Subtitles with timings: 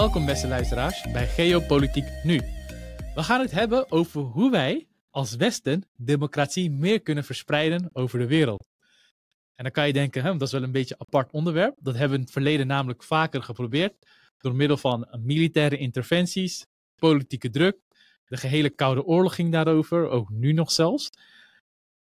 [0.00, 2.40] Welkom beste luisteraars bij Geopolitiek Nu.
[3.14, 8.26] We gaan het hebben over hoe wij als Westen democratie meer kunnen verspreiden over de
[8.26, 8.64] wereld.
[9.54, 11.76] En dan kan je denken, hè, dat is wel een beetje een apart onderwerp.
[11.78, 13.94] Dat hebben we in het verleden namelijk vaker geprobeerd.
[14.38, 17.76] Door middel van militaire interventies, politieke druk.
[18.24, 21.10] De gehele Koude Oorlog ging daarover, ook nu nog zelfs.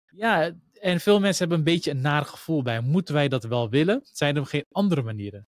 [0.05, 2.81] Ja, en veel mensen hebben een beetje een naar gevoel bij.
[2.81, 4.01] Moeten wij dat wel willen?
[4.03, 5.45] Zijn er geen andere manieren?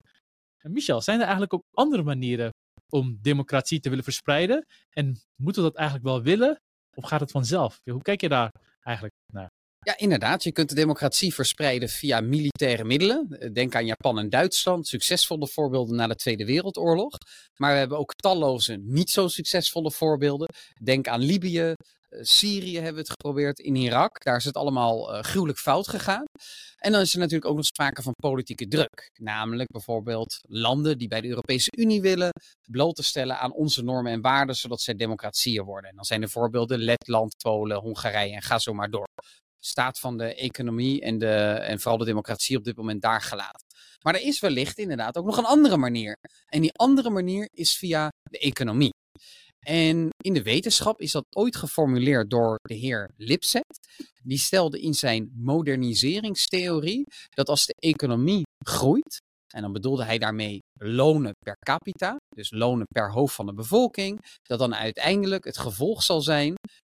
[0.70, 2.50] Michel, zijn er eigenlijk ook andere manieren
[2.90, 4.66] om democratie te willen verspreiden?
[4.90, 6.62] En moeten we dat eigenlijk wel willen?
[6.96, 7.80] Of gaat het vanzelf?
[7.84, 9.50] Hoe kijk je daar eigenlijk naar?
[9.88, 10.44] Ja, inderdaad.
[10.44, 13.52] Je kunt de democratie verspreiden via militaire middelen.
[13.54, 17.18] Denk aan Japan en Duitsland, succesvolle voorbeelden na de Tweede Wereldoorlog.
[17.56, 20.48] Maar we hebben ook talloze niet zo succesvolle voorbeelden.
[20.84, 21.74] Denk aan Libië, eh,
[22.10, 24.24] Syrië hebben we het geprobeerd, in Irak.
[24.24, 26.24] Daar is het allemaal uh, gruwelijk fout gegaan.
[26.78, 29.12] En dan is er natuurlijk ook nog sprake van politieke druk.
[29.20, 32.30] Namelijk bijvoorbeeld landen die bij de Europese Unie willen
[32.72, 35.90] bloot te stellen aan onze normen en waarden, zodat zij democratieën worden.
[35.90, 39.08] En dan zijn de voorbeelden Letland, Polen, Hongarije en ga zo maar door.
[39.60, 43.66] Staat van de economie en, de, en vooral de democratie op dit moment daar gelaten.
[44.04, 46.18] Maar er is wellicht inderdaad ook nog een andere manier.
[46.46, 48.94] En die andere manier is via de economie.
[49.68, 53.80] En in de wetenschap is dat ooit geformuleerd door de heer Lipset.
[54.24, 59.22] Die stelde in zijn moderniseringstheorie dat als de economie groeit,
[59.54, 64.38] en dan bedoelde hij daarmee lonen per capita, dus lonen per hoofd van de bevolking,
[64.42, 66.54] dat dan uiteindelijk het gevolg zal zijn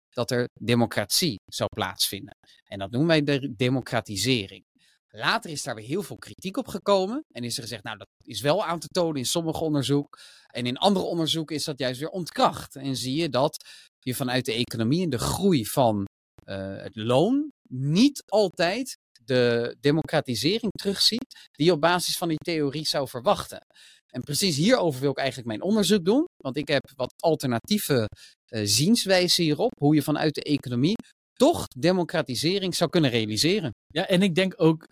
[0.10, 2.36] dat er democratie zou plaatsvinden.
[2.66, 4.64] En dat noemen wij de democratisering.
[5.12, 7.26] Later is daar weer heel veel kritiek op gekomen.
[7.32, 10.20] En is er gezegd, nou, dat is wel aan te tonen in sommige onderzoek.
[10.48, 12.76] En in andere onderzoeken is dat juist weer ontkracht.
[12.76, 13.66] En zie je dat
[14.00, 16.06] je vanuit de economie en de groei van
[16.46, 22.88] uh, het loon niet altijd de democratisering terugziet die je op basis van die theorie
[22.88, 23.66] zou verwachten.
[24.08, 26.26] En precies hierover wil ik eigenlijk mijn onderzoek doen.
[26.44, 28.10] Want ik heb wat alternatieve
[28.50, 29.72] uh, zienswijzen hierop.
[29.80, 30.96] Hoe je vanuit de economie
[31.34, 33.72] toch democratisering zou kunnen realiseren.
[33.88, 34.88] Ja, en ik denk ook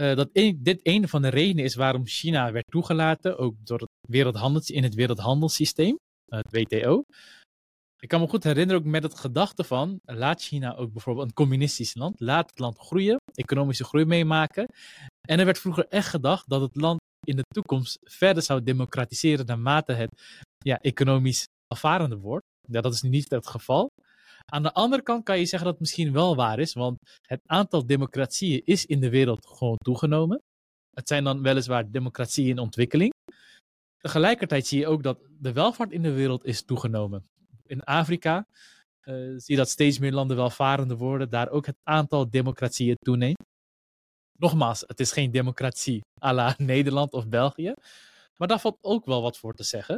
[0.00, 4.08] uh, dat dit een van de redenen is waarom China werd toegelaten, ook door het
[4.08, 7.02] wereldhandels, in het wereldhandelssysteem, het WTO.
[7.98, 11.34] Ik kan me goed herinneren ook met het gedachte van, laat China ook bijvoorbeeld een
[11.34, 14.66] communistisch land, laat het land groeien, economische groei meemaken.
[15.28, 19.46] En er werd vroeger echt gedacht dat het land in de toekomst verder zou democratiseren
[19.46, 20.10] naarmate het
[20.58, 22.44] ja, economisch afvarender wordt.
[22.68, 23.88] Dat is nu niet het geval.
[24.50, 27.40] Aan de andere kant kan je zeggen dat het misschien wel waar is, want het
[27.46, 30.42] aantal democratieën is in de wereld gewoon toegenomen.
[30.90, 33.12] Het zijn dan weliswaar democratieën in ontwikkeling.
[33.96, 37.24] Tegelijkertijd zie je ook dat de welvaart in de wereld is toegenomen.
[37.66, 38.46] In Afrika
[39.04, 43.44] uh, zie je dat steeds meer landen welvarender worden, daar ook het aantal democratieën toeneemt.
[44.38, 47.72] Nogmaals, het is geen democratie à la Nederland of België,
[48.36, 49.96] maar daar valt ook wel wat voor te zeggen.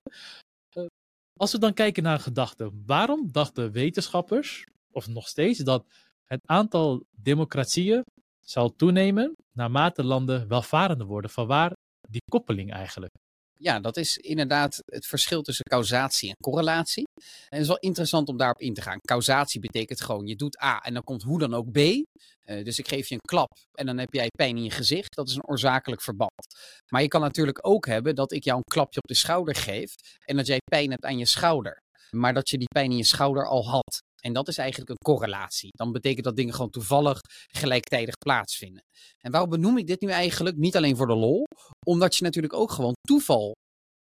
[1.36, 5.86] Als we dan kijken naar gedachten, waarom dachten wetenschappers, of nog steeds, dat
[6.24, 8.04] het aantal democratieën
[8.40, 11.30] zal toenemen naarmate landen welvarender worden?
[11.30, 11.72] Vanwaar
[12.08, 13.12] die koppeling eigenlijk?
[13.62, 17.04] Ja, dat is inderdaad het verschil tussen causatie en correlatie.
[17.14, 18.98] En het is wel interessant om daarop in te gaan.
[19.00, 21.78] Causatie betekent gewoon, je doet A en dan komt hoe dan ook B.
[21.78, 25.14] Uh, dus ik geef je een klap en dan heb jij pijn in je gezicht.
[25.14, 26.46] Dat is een oorzakelijk verband.
[26.88, 29.94] Maar je kan natuurlijk ook hebben dat ik jou een klapje op de schouder geef
[30.24, 31.82] en dat jij pijn hebt aan je schouder.
[32.10, 34.02] Maar dat je die pijn in je schouder al had.
[34.24, 35.70] En dat is eigenlijk een correlatie.
[35.70, 38.82] Dan betekent dat dingen gewoon toevallig gelijktijdig plaatsvinden.
[39.18, 40.56] En waarom benoem ik dit nu eigenlijk?
[40.56, 41.44] Niet alleen voor de lol,
[41.86, 43.52] omdat je natuurlijk ook gewoon toeval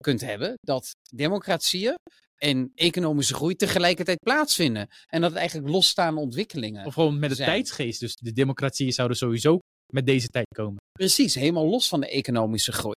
[0.02, 1.94] kunt hebben dat democratieën
[2.36, 4.88] en economische groei tegelijkertijd plaatsvinden.
[5.06, 6.86] En dat het eigenlijk losstaande ontwikkelingen.
[6.86, 8.00] Of gewoon met de tijdsgeest.
[8.00, 9.58] Dus de democratieën zouden sowieso
[9.92, 10.76] met deze tijd komen.
[10.92, 12.94] Precies, helemaal los van de economische groei.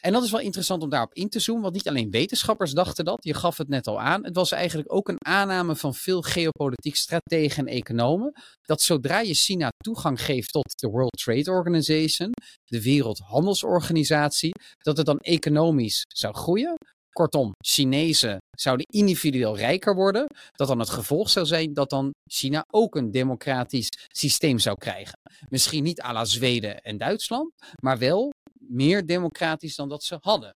[0.00, 3.04] En dat is wel interessant om daarop in te zoomen, want niet alleen wetenschappers dachten
[3.04, 4.24] dat, je gaf het net al aan.
[4.24, 9.34] Het was eigenlijk ook een aanname van veel geopolitiek strategen en economen, dat zodra je
[9.34, 12.32] China toegang geeft tot de World Trade Organization,
[12.64, 16.74] de Wereldhandelsorganisatie, dat het dan economisch zou groeien.
[17.10, 22.64] Kortom, Chinezen zouden individueel rijker worden, dat dan het gevolg zou zijn dat dan China
[22.70, 25.18] ook een democratisch systeem zou krijgen.
[25.48, 27.50] Misschien niet à la Zweden en Duitsland,
[27.82, 28.30] maar wel
[28.70, 30.56] meer democratisch dan dat ze hadden.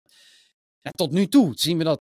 [0.81, 2.01] Ja, tot nu toe zien we dat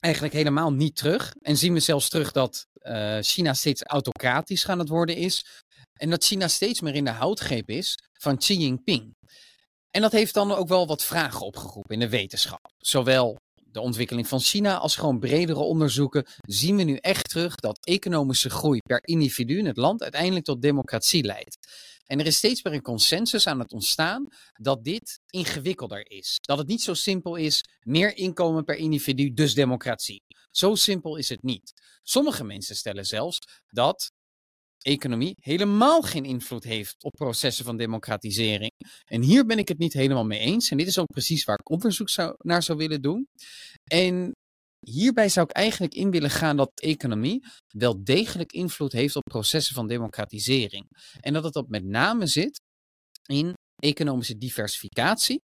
[0.00, 1.34] eigenlijk helemaal niet terug.
[1.40, 5.46] En zien we zelfs terug dat uh, China steeds autocratisch gaan het worden is.
[5.92, 9.14] En dat China steeds meer in de houtgreep is van Xi Jinping.
[9.90, 12.72] En dat heeft dan ook wel wat vragen opgeroepen in de wetenschap.
[12.78, 17.86] Zowel de ontwikkeling van China als gewoon bredere onderzoeken zien we nu echt terug dat
[17.86, 21.58] economische groei per individu in het land uiteindelijk tot democratie leidt.
[22.12, 26.38] En er is steeds meer een consensus aan het ontstaan dat dit ingewikkelder is.
[26.40, 30.22] Dat het niet zo simpel is, meer inkomen per individu, dus democratie.
[30.50, 31.72] Zo simpel is het niet.
[32.02, 34.12] Sommige mensen stellen zelfs dat
[34.78, 38.72] economie helemaal geen invloed heeft op processen van democratisering.
[39.04, 40.70] En hier ben ik het niet helemaal mee eens.
[40.70, 43.28] En dit is ook precies waar ik onderzoek naar zou willen doen.
[43.84, 44.36] En
[44.84, 49.74] hierbij zou ik eigenlijk in willen gaan dat economie wel degelijk invloed heeft op processen
[49.74, 50.86] van democratisering.
[51.20, 52.60] En dat het op met name zit
[53.28, 55.40] in economische diversificatie.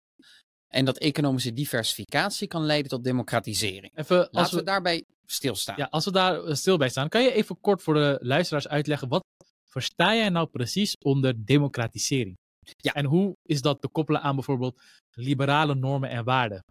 [0.68, 3.98] En dat economische diversificatie kan leiden tot democratisering.
[3.98, 5.76] Even, als we, daarbij stilstaan.
[5.78, 8.68] ja, als we daar eh, stil bij staan, kan je even kort voor de luisteraars
[8.68, 9.24] uitleggen, wat
[9.64, 12.36] versta jij nou precies onder democratisering?
[12.78, 12.94] Ja.
[12.94, 14.82] En hoe is dat te koppelen aan bijvoorbeeld
[15.12, 16.64] liberale normen en waarden?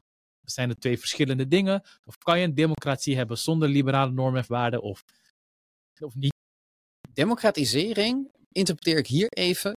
[0.45, 1.83] Zijn er twee verschillende dingen?
[2.05, 4.83] Of kan je een democratie hebben zonder liberale normen en waarden?
[4.83, 5.05] Of,
[6.01, 6.33] of niet?
[7.13, 9.73] Democratisering interpreteer ik hier even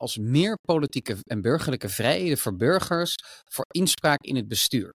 [0.00, 3.14] als meer politieke en burgerlijke vrijheden voor burgers
[3.44, 4.92] voor inspraak in het bestuur.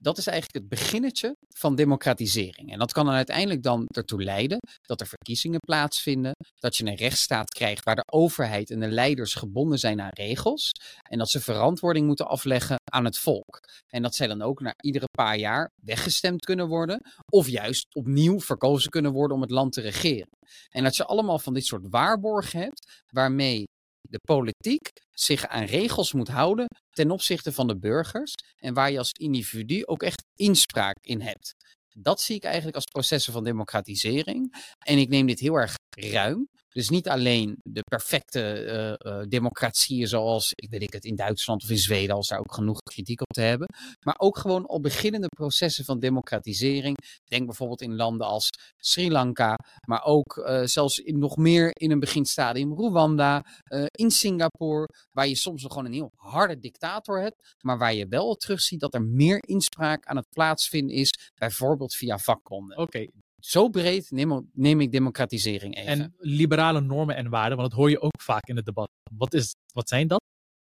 [0.00, 2.72] Dat is eigenlijk het beginnetje van democratisering.
[2.72, 6.94] En dat kan dan uiteindelijk dan ertoe leiden dat er verkiezingen plaatsvinden, dat je een
[6.94, 10.70] rechtsstaat krijgt waar de overheid en de leiders gebonden zijn aan regels
[11.10, 13.60] en dat ze verantwoording moeten afleggen aan het volk.
[13.88, 17.00] En dat zij dan ook na iedere paar jaar weggestemd kunnen worden
[17.30, 20.28] of juist opnieuw verkozen kunnen worden om het land te regeren.
[20.70, 23.64] En dat je allemaal van dit soort waarborgen hebt waarmee
[24.08, 28.98] de politiek zich aan regels moet houden ten opzichte van de burgers en waar je
[28.98, 31.54] als individu ook echt inspraak in hebt.
[31.98, 34.64] Dat zie ik eigenlijk als processen van democratisering.
[34.78, 36.48] En ik neem dit heel erg ruim.
[36.76, 41.62] Dus niet alleen de perfecte eh, eh, democratieën zoals, ik weet ik het, in Duitsland
[41.62, 43.68] of in Zweden, als daar ook genoeg kritiek op te hebben.
[44.04, 46.96] Maar ook gewoon al beginnende processen van democratisering.
[47.24, 49.54] Denk bijvoorbeeld in landen als Sri Lanka,
[49.86, 53.44] maar ook eh, zelfs in, nog meer in een beginstadium Rwanda,
[53.90, 58.06] in Singapore, waar je soms nog gewoon een heel harde dictator hebt, maar waar je
[58.08, 62.78] wel terugziet dat er meer inspraak aan het plaatsvinden is, bijvoorbeeld via vakbonden.
[62.78, 63.06] Oké,
[63.40, 65.86] Zo breed neem, neem ik democratisering even.
[65.86, 68.88] en liberale normen en waarden, want dat hoor je ook vaak in het debat.
[69.12, 70.20] Wat, is, wat zijn dat?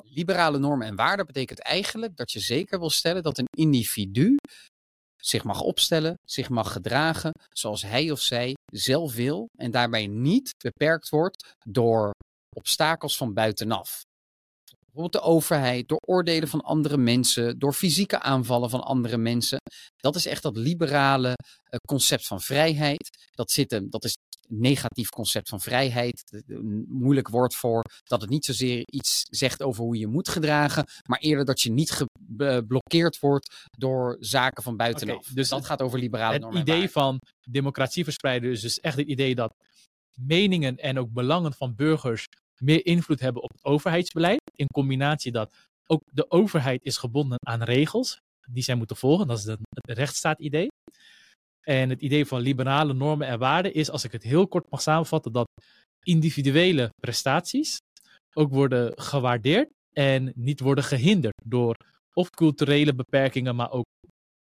[0.04, 4.36] Liberale normen en waarden betekent eigenlijk dat je zeker wil stellen dat een individu
[5.16, 10.50] zich mag opstellen, zich mag gedragen zoals hij of zij zelf wil en daarbij niet
[10.64, 12.10] beperkt wordt door
[12.56, 14.02] obstakels van buitenaf.
[14.92, 19.58] Bijvoorbeeld de overheid, door oordelen van andere mensen, door fysieke aanvallen van andere mensen.
[19.96, 21.34] Dat is echt dat liberale
[21.64, 23.08] eh, concept van vrijheid.
[23.30, 24.16] Dat, zit hem, dat is
[24.48, 26.42] een negatief concept van vrijheid.
[26.46, 30.84] Een moeilijk woord voor dat het niet zozeer iets zegt over hoe je moet gedragen,
[31.08, 35.26] maar eerder dat je niet geblokkeerd wordt door zaken van buitenaf.
[35.26, 37.18] Dus dat het- gaat over liberale het normen en idee van
[37.48, 39.54] democratie verspreiden is dus echt het idee dat
[40.20, 42.26] meningen en ook belangen van burgers
[42.62, 44.40] meer invloed hebben op het overheidsbeleid.
[44.54, 45.54] In combinatie dat
[45.86, 49.26] ook de overheid is gebonden aan regels die zij moeten volgen.
[49.26, 50.68] Dat is het rechtsstaat-idee.
[51.66, 54.82] En het idee van liberale normen en waarden is, als ik het heel kort mag
[54.82, 55.46] samenvatten, dat
[56.02, 57.78] individuele prestaties
[58.34, 61.76] ook worden gewaardeerd en niet worden gehinderd door
[62.14, 63.84] of culturele beperkingen, maar ook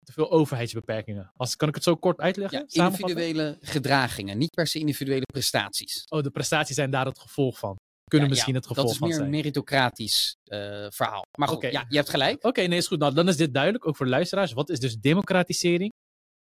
[0.04, 1.32] te veel overheidsbeperkingen.
[1.36, 2.64] Als, kan ik het zo kort uitleggen?
[2.68, 6.04] Ja, individuele gedragingen, niet per se individuele prestaties.
[6.08, 7.76] Oh, de prestaties zijn daar het gevolg van.
[8.12, 9.30] Kunnen Ja, misschien ja, het gevolg Dat is meer een zijn.
[9.30, 11.22] meritocratisch eh, verhaal.
[11.38, 11.66] Maar goed, Oké.
[11.66, 12.44] ja, je hebt gelijk.
[12.44, 12.98] Oké, nee, is goed.
[12.98, 14.52] Nou, dan is dit duidelijk, ook voor de luisteraars.
[14.52, 15.90] Wat is dus democratisering?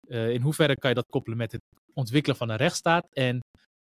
[0.07, 1.61] Eh, in hoeverre kan je dat koppelen met het
[1.93, 3.07] ontwikkelen van een rechtsstaat?
[3.13, 3.39] En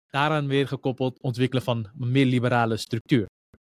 [0.07, 3.27] daaraan weer gekoppeld ontwikkelen van een meer liberale structuur.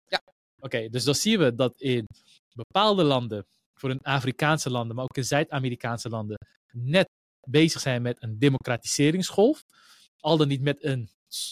[0.07, 0.21] Ja.
[0.61, 2.05] Oké, dus dan zien we dat in
[2.53, 3.43] bepaalde landen,
[3.79, 6.37] voor in Afrikaanse landen, maar ook in Zuid-Amerikaanse landen,
[6.71, 7.07] net
[7.47, 9.61] bezig zijn met een democratiseringsgolf.
[10.19, 11.09] Al dan niet met een,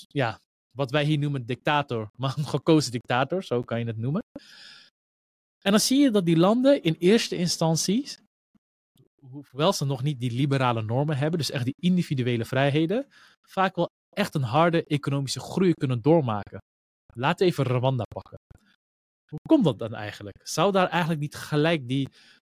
[0.07, 0.39] ja,
[0.79, 4.21] wat wij hier noemen dictator, maar een gekozen dictator, zo kan je het noemen.
[5.59, 8.07] En dan zie je dat die landen in eerste instantie,
[9.19, 13.07] hoewel ze nog niet die liberale normen hebben, dus echt die individuele vrijheden,
[13.41, 16.59] vaak wel echt een harde economische groei kunnen doormaken.
[17.13, 18.37] Laten even Rwanda pakken.
[19.29, 20.37] Hoe komt dat dan eigenlijk?
[20.43, 22.09] Zou daar eigenlijk niet gelijk die,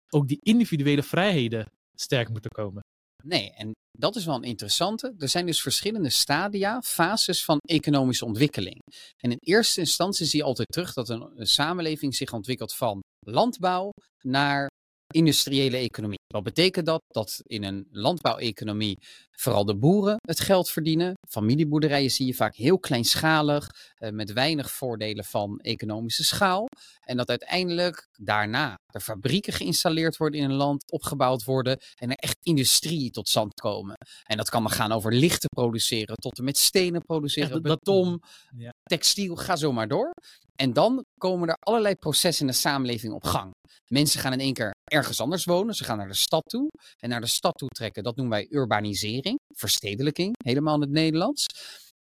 [0.09, 2.81] ook die individuele vrijheden sterk moeten komen?
[3.23, 5.13] Nee, en dat is wel een interessante.
[5.17, 8.79] Er zijn dus verschillende stadia, fases van economische ontwikkeling.
[9.17, 12.99] En in eerste instantie zie je altijd terug dat een, een samenleving zich ontwikkelt van
[13.25, 13.89] landbouw
[14.23, 14.67] naar
[15.13, 16.16] industriële economie.
[16.27, 17.03] Wat betekent dat?
[17.07, 18.97] Dat in een landbouweconomie
[19.31, 21.13] vooral de boeren het geld verdienen.
[21.29, 26.65] Familieboerderijen zie je vaak heel kleinschalig, eh, met weinig voordelen van economische schaal.
[26.99, 32.15] En dat uiteindelijk daarna er fabrieken geïnstalleerd worden in een land, opgebouwd worden en er
[32.15, 33.95] echt industrie tot stand komen.
[34.23, 38.21] En dat kan maar gaan over lichten produceren, tot en met stenen produceren, Echt, beton,
[38.57, 38.73] ja.
[38.83, 40.13] textiel, ga zo maar door.
[40.55, 43.51] En dan komen er allerlei processen in de samenleving op gang.
[43.85, 45.75] Mensen gaan in één keer ergens anders wonen.
[45.75, 46.67] Ze gaan naar de stad toe.
[46.97, 51.45] En naar de stad toe trekken, dat noemen wij urbanisering, verstedelijking, helemaal in het Nederlands.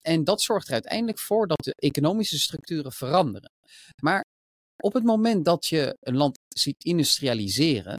[0.02, 3.52] En dat zorgt er uiteindelijk voor dat de economische structuren veranderen.
[4.02, 4.24] Maar
[4.84, 7.98] op het moment dat je een land ziet industrialiseren,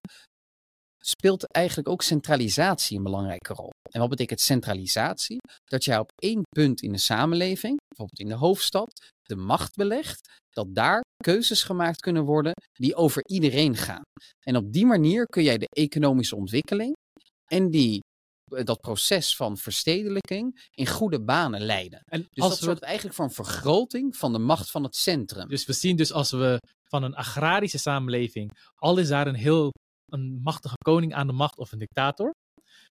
[1.08, 3.70] speelt eigenlijk ook centralisatie een belangrijke rol.
[3.90, 5.38] En wat betekent centralisatie?
[5.64, 10.28] Dat jij op één punt in de samenleving, bijvoorbeeld in de hoofdstad, de macht belegt,
[10.50, 14.02] dat daar keuzes gemaakt kunnen worden die over iedereen gaan.
[14.46, 16.92] En op die manier kun jij de economische ontwikkeling
[17.50, 18.00] en die,
[18.54, 22.00] eh, dat proces van verstedelijking in goede banen leiden.
[22.04, 24.96] En Dus als dat we, zorgt eigenlijk voor een vergroting van de macht van het
[24.96, 25.48] centrum.
[25.48, 26.58] dus we zien dus als we
[26.88, 29.72] van een agrarische samenleving, al is daar een heel
[30.06, 32.34] een machtige koning aan de macht of een dictator,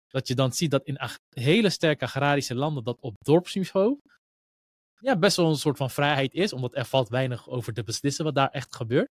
[0.07, 0.99] dat je dan ziet dat in
[1.29, 3.99] hele sterke agrarische landen dat op dorpsniveau
[4.99, 8.25] ja, best wel een soort van vrijheid is, omdat er valt weinig over te beslissen
[8.25, 9.09] wat daar echt gebeurt.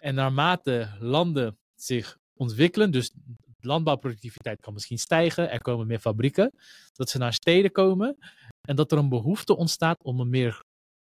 [0.00, 3.12] En naarmate landen zich ontwikkelen, dus
[3.60, 6.50] landbouwproductiviteit kan misschien stijgen, er komen meer fabrieken,
[6.92, 8.16] dat ze naar steden komen
[8.68, 10.60] en dat er een behoefte ontstaat om een meer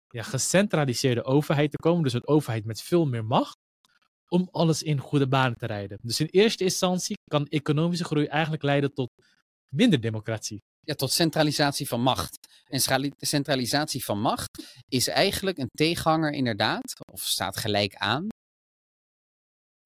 [0.09, 3.57] ja, gecentraliseerde overheid te komen, dus een overheid met veel meer macht,
[4.29, 5.99] om alles in goede banen te rijden.
[6.03, 9.11] Dus in eerste instantie kan economische groei eigenlijk leiden tot
[9.75, 10.63] minder democratie.
[10.81, 12.63] Ja, tot centralisatie van macht.
[12.65, 12.81] En
[13.17, 18.27] centralisatie van macht is eigenlijk een tegenhanger inderdaad, of staat gelijk aan,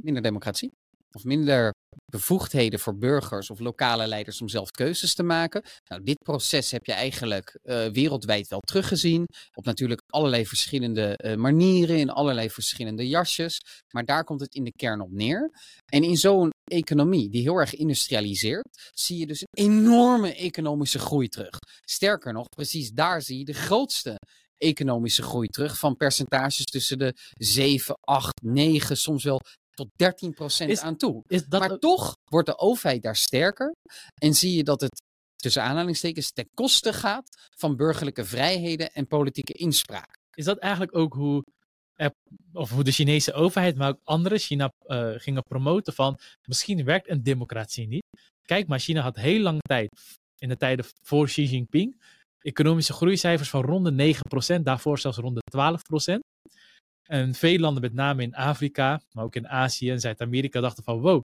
[0.04, 0.72] minder democratie.
[1.12, 1.72] Of minder
[2.10, 5.62] bevoegdheden voor burgers of lokale leiders om zelf keuzes te maken.
[5.88, 9.24] Nou, dit proces heb je eigenlijk eh, wereldwijd wel teruggezien.
[9.54, 13.60] Op natuurlijk allerlei verschillende eh, manieren, in allerlei verschillende jasjes.
[13.94, 15.50] Maar daar komt het in de kern op neer.
[15.92, 21.28] En in zo'n economie die heel erg industrialiseert, zie je dus een enorme economische groei
[21.28, 21.58] terug.
[21.80, 24.16] Sterker nog, precies daar zie je de grootste
[24.56, 29.40] economische groei terug van percentages tussen de 7, 8, 9, soms wel
[29.80, 31.22] tot 13 procent Is aan toe.
[31.26, 33.74] Is dat maar toch wordt de overheid daar sterker
[34.22, 35.02] en zie je dat het
[35.36, 40.14] tussen aanhalingstekens ten koste gaat van burgerlijke vrijheden en politieke inspraak.
[40.34, 41.42] is dat eigenlijk ook hoe,
[42.52, 46.18] of hoe de Chinese overheid, maar ook andere China eh, gingen promoten van
[46.48, 48.06] misschien werkt een democratie niet.
[48.42, 49.88] Kijk maar, China had heel lang tijd,
[50.38, 52.02] in de tijden voor Xi Jinping,
[52.38, 54.14] economische groeicijfers van rond de
[54.58, 56.18] 9%, daarvoor zelfs rond de 12%.
[57.10, 61.00] En veel landen, met name in Afrika, maar ook in Azië en Zuid-Amerika, dachten van
[61.00, 61.20] wow,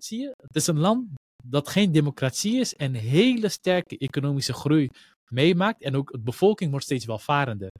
[0.00, 1.08] zie je, het is een land
[1.44, 4.88] dat geen democratie is en hele sterke economische groei
[5.30, 5.82] meemaakt.
[5.82, 7.70] En ook de bevolking wordt steeds welvarender.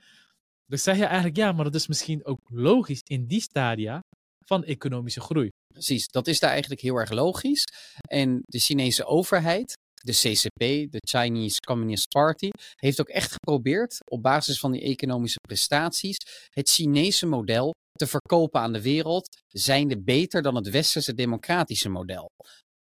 [0.67, 4.01] Dus zeg je eigenlijk, ja, maar dat is misschien ook logisch in die stadia
[4.47, 5.49] van economische groei.
[5.75, 7.65] Precies, dat is daar eigenlijk heel erg logisch.
[8.09, 14.23] En de Chinese overheid, de CCP, de Chinese Communist Party, heeft ook echt geprobeerd op
[14.23, 16.17] basis van die economische prestaties
[16.49, 22.31] het Chinese model te verkopen aan de wereld, zijnde beter dan het westerse democratische model.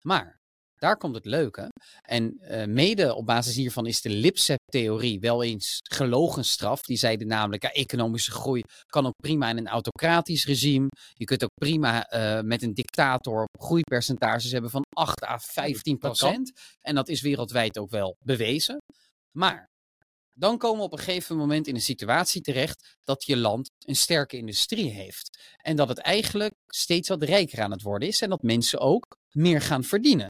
[0.01, 0.38] Maar
[0.79, 1.71] daar komt het leuke.
[2.01, 6.81] En eh, mede op basis hiervan is de Lipset-theorie wel eens gelogenstraf.
[6.81, 10.87] Die zeiden namelijk, ja, economische groei kan ook prima in een autocratisch regime.
[11.13, 16.51] Je kunt ook prima eh, met een dictator groeipercentages hebben van 8 à 15 procent.
[16.81, 18.77] En dat is wereldwijd ook wel bewezen.
[19.37, 19.67] Maar
[20.39, 23.95] dan komen we op een gegeven moment in een situatie terecht dat je land een
[23.95, 25.39] sterke industrie heeft.
[25.57, 29.05] En dat het eigenlijk steeds wat rijker aan het worden is en dat mensen ook
[29.31, 30.27] meer gaan verdienen.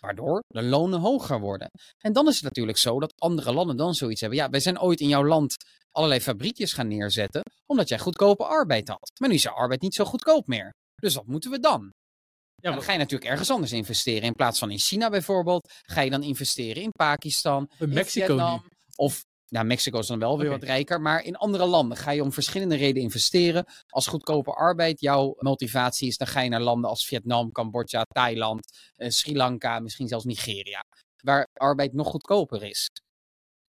[0.00, 1.70] Waardoor de lonen hoger worden.
[1.98, 4.38] En dan is het natuurlijk zo dat andere landen dan zoiets hebben.
[4.38, 5.56] Ja, wij zijn ooit in jouw land
[5.90, 9.10] allerlei fabriekjes gaan neerzetten, omdat jij goedkope arbeid had.
[9.20, 10.74] Maar nu is jouw arbeid niet zo goedkoop meer.
[10.94, 11.92] Dus wat moeten we dan?
[12.54, 14.22] Ja, Ja, dan ga je natuurlijk ergens anders investeren.
[14.22, 18.64] In plaats van in China bijvoorbeeld, ga je dan investeren in Pakistan, in Mexico Vietnam.
[18.96, 21.00] Of, nou, Mexico is dan wel weer wat rijker.
[21.00, 23.64] Maar in andere landen ga je om verschillende redenen investeren.
[23.88, 28.92] Als goedkope arbeid jouw motivatie is, dan ga je naar landen als Vietnam, Cambodja, Thailand,
[28.96, 30.84] eh, Sri Lanka, misschien zelfs Nigeria.
[31.22, 32.90] Waar arbeid nog goedkoper is.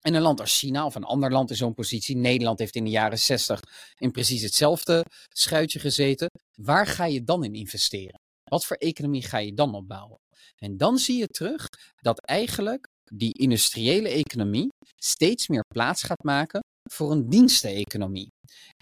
[0.01, 2.15] En een land als China of een ander land in zo'n positie.
[2.15, 3.59] Nederland heeft in de jaren 60
[3.97, 6.29] in precies hetzelfde schuitje gezeten.
[6.55, 8.19] Waar ga je dan in investeren?
[8.43, 10.19] Wat voor economie ga je dan opbouwen?
[10.55, 16.59] En dan zie je terug dat eigenlijk die industriële economie steeds meer plaats gaat maken
[16.91, 18.27] voor een diensteneconomie.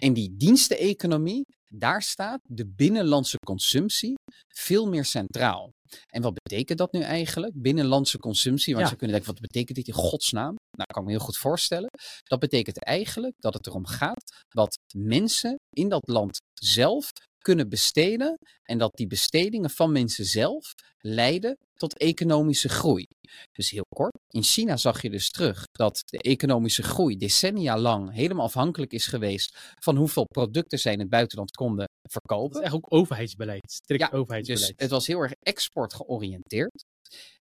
[0.01, 4.13] En die diensteneconomie, daar staat de binnenlandse consumptie
[4.55, 5.69] veel meer centraal.
[6.13, 7.53] En wat betekent dat nu eigenlijk?
[7.55, 8.73] Binnenlandse consumptie.
[8.73, 8.91] Want Ja.
[8.91, 10.55] je kunnen denken, wat betekent dit in godsnaam?
[10.77, 11.89] Nou, kan ik me heel goed voorstellen.
[12.23, 18.37] Dat betekent eigenlijk dat het erom gaat dat mensen in dat land zelf kunnen besteden.
[18.63, 23.05] En dat die bestedingen van mensen zelf leiden tot economische groei.
[23.51, 28.13] Dus heel kort, in China zag je dus terug dat de economische groei decennia lang
[28.13, 32.59] helemaal afhankelijk is geweest van hoeveel producten zij in het buitenland konden Dat verkopen.
[32.59, 33.71] is echt ook overheidsbeleid.
[33.71, 34.73] Strikt Ja, Dus overheidsbeleid.
[34.79, 36.83] het was heel erg export georiënteerd.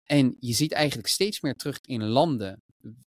[0.04, 2.62] En je ziet eigenlijk steeds meer terug in landen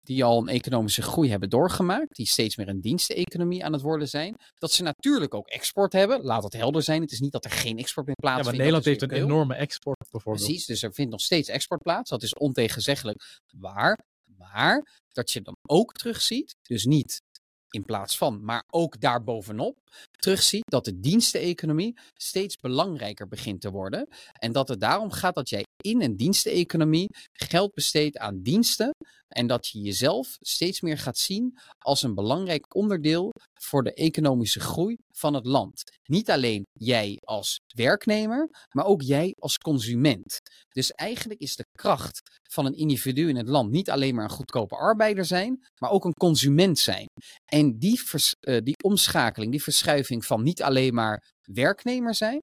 [0.02, 4.08] die al een economische groei hebben doorgemaakt, die steeds meer een diensteconomie aan het worden
[4.08, 6.22] zijn, dat ze natuurlijk ook export hebben.
[6.22, 7.00] Laat het helder zijn.
[7.00, 8.58] Het is niet dat er geen export meer ja, maar plaatsvindt.
[8.58, 10.46] Nederland dat heeft een enorme export bijvoorbeeld.
[10.46, 12.10] Precies, dus er vindt nog steeds export plaats.
[12.10, 13.98] Dat is ontegenzeggelijk waar.
[14.36, 17.22] Maar dat je dan ook terugziet, dus niet
[17.70, 19.76] in plaats van, maar ook daarbovenop,
[20.10, 24.08] terugziet dat de diensteconomie steeds belangrijker begint te worden.
[24.32, 28.90] En dat het daarom gaat dat jij in een diensteconomie geld besteedt aan diensten.
[29.28, 33.32] En dat je jezelf steeds meer gaat zien als een belangrijk onderdeel
[33.62, 35.83] voor de economische groei van het land.
[36.02, 40.38] Niet alleen jij als werknemer, maar ook jij als consument.
[40.69, 44.31] Dus eigenlijk is de kracht van een individu in het land niet alleen maar een
[44.31, 47.07] goedkope arbeider zijn, maar ook een consument zijn.
[47.45, 48.00] En die,
[48.40, 52.38] eh, die omschakeling, die verschuiving van niet alleen maar werknemer zijn,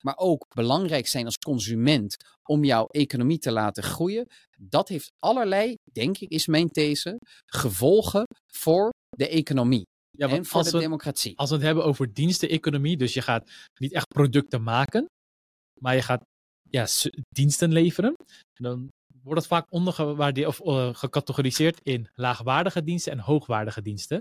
[0.00, 4.26] maar ook belangrijk zijn als consument om jouw economie te laten groeien,
[4.58, 9.86] dat heeft allerlei, denk ik, is mijn these, gevolgen voor de economie
[10.28, 11.36] ja, en voor als de we, democratie.
[11.38, 13.50] als we het hebben over diensteneconomie, dus je gaat
[13.80, 15.04] niet echt producten maken,
[15.80, 16.22] maar je gaat
[16.70, 16.86] ja,
[17.28, 18.14] diensten leveren,
[18.52, 18.88] dan
[19.22, 24.20] wordt het vaak ondergewaardeerd of eh, gecategoriseerd in laagwaardige diensten en hoogwaardige diensten.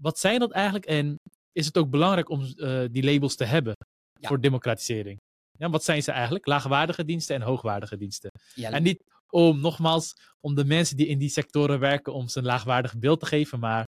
[0.00, 1.16] Wat zijn dat eigenlijk en
[1.52, 3.74] is het ook belangrijk om eh, die labels te hebben
[4.20, 4.28] Ja.
[4.28, 5.18] voor democratisering?
[5.58, 6.46] Ja, wat zijn ze eigenlijk?
[6.46, 8.30] Laagwaardige diensten en hoogwaardige diensten.
[8.54, 12.38] Ja, En niet om, nogmaals, om de mensen die in die sectoren werken, om ze
[12.38, 13.84] een laagwaardig beeld te geven, maar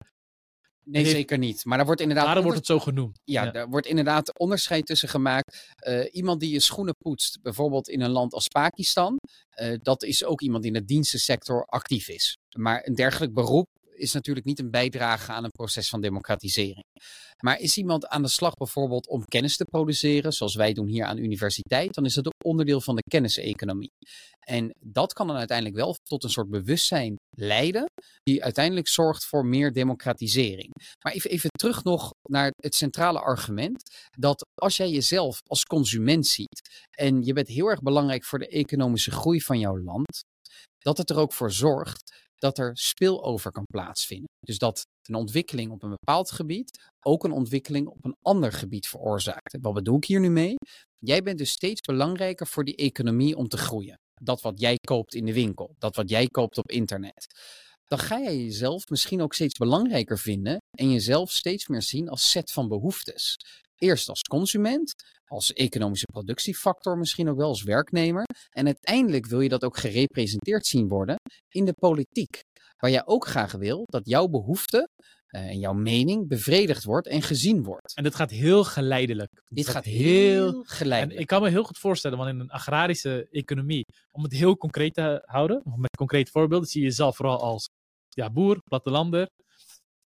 [0.91, 1.65] nee, heeft- zeker niet.
[1.65, 3.21] Maar daar wordt inderdaad daarom wordt het zo genoemd.
[3.25, 5.73] Ja, daar wordt inderdaad onderscheid tussen gemaakt.
[5.77, 9.17] Eh, iemand die je schoenen poetst, bijvoorbeeld in een land als Pakistan,
[9.51, 12.37] eh, dat is ook iemand die in de dienstensector actief is.
[12.57, 13.69] Maar een dergelijk beroep
[14.01, 16.85] is natuurlijk niet een bijdrage aan een proces van democratisering.
[17.43, 21.05] Maar is iemand aan de slag bijvoorbeeld om kennis te produceren, zoals wij doen hier
[21.05, 23.93] aan de universiteit, dan is dat ook onderdeel van de kenniseconomie.
[24.41, 27.85] En dat kan dan uiteindelijk wel tot een soort bewustzijn leiden,
[28.23, 30.71] die uiteindelijk zorgt voor meer democratisering.
[31.05, 33.83] Maar even, even terug nog naar het centrale argument.
[34.19, 38.49] Dat als jij jezelf als consument ziet en je bent heel erg belangrijk voor de
[38.49, 40.25] economische groei van jouw land,
[40.79, 44.29] dat het er ook voor zorgt dat er spillover kan plaatsvinden.
[44.41, 48.87] Dus dat een ontwikkeling op een bepaald gebied ook een ontwikkeling op een ander gebied
[48.89, 49.59] veroorzaakt.
[49.61, 50.55] Wat bedoel ik hier nu mee?
[50.99, 53.99] Jij bent dus steeds belangrijker voor die economie om te groeien.
[54.23, 57.27] Dat wat jij koopt in de winkel, dat wat jij koopt op internet
[57.91, 62.31] dan ga je jezelf misschien ook steeds belangrijker vinden en jezelf steeds meer zien als
[62.31, 63.37] set van behoeftes.
[63.77, 68.25] Eerst als consument, als economische productiefactor, misschien ook wel als werknemer.
[68.51, 71.17] En uiteindelijk wil je dat ook gerepresenteerd zien worden
[71.49, 72.41] in de politiek.
[72.77, 74.89] Waar jij ook graag wil dat jouw behoefte
[75.27, 77.95] eh, en jouw mening bevredigd wordt en gezien wordt.
[77.95, 79.31] En dit gaat heel geleidelijk.
[79.49, 81.21] Dit gaat heel En geleidelijk.
[81.21, 84.95] ik kan me heel goed voorstellen, want in een agrarische economie, om het heel concreet
[84.95, 87.69] te houden, met concreet voorbeelden, zie je jezelf vooral als
[88.21, 89.29] ja, boer, plattelander.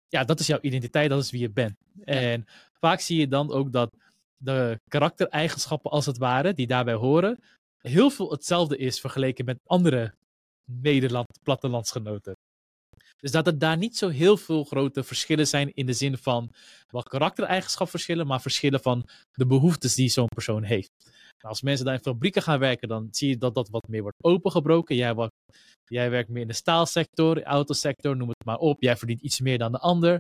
[0.07, 1.75] Ja, dat is jouw identiteit, dat is wie je bent.
[2.03, 2.45] En
[2.79, 3.89] vaak zie je dan ook dat
[4.37, 7.39] de karaktereigenschappen, als het ware, die daarbij horen,
[7.77, 10.13] heel veel hetzelfde is vergeleken met andere
[10.65, 12.35] Nederland plattelandsgenoten.
[13.17, 16.51] Dus dat er daar niet zo heel veel grote verschillen zijn in de zin van
[16.87, 20.91] wel karaktereigenschap verschillen, maar verschillen van de behoeftes die zo'n persoon heeft.
[21.43, 24.01] Nou, als mensen daar in fabrieken gaan werken, dan zie je dat dat wat meer
[24.01, 24.95] wordt opengebroken.
[24.95, 25.31] Jij, wat,
[25.85, 28.81] jij werkt meer in de staalsector, autosector, noem het maar op.
[28.81, 30.19] Jij verdient iets meer dan de ander.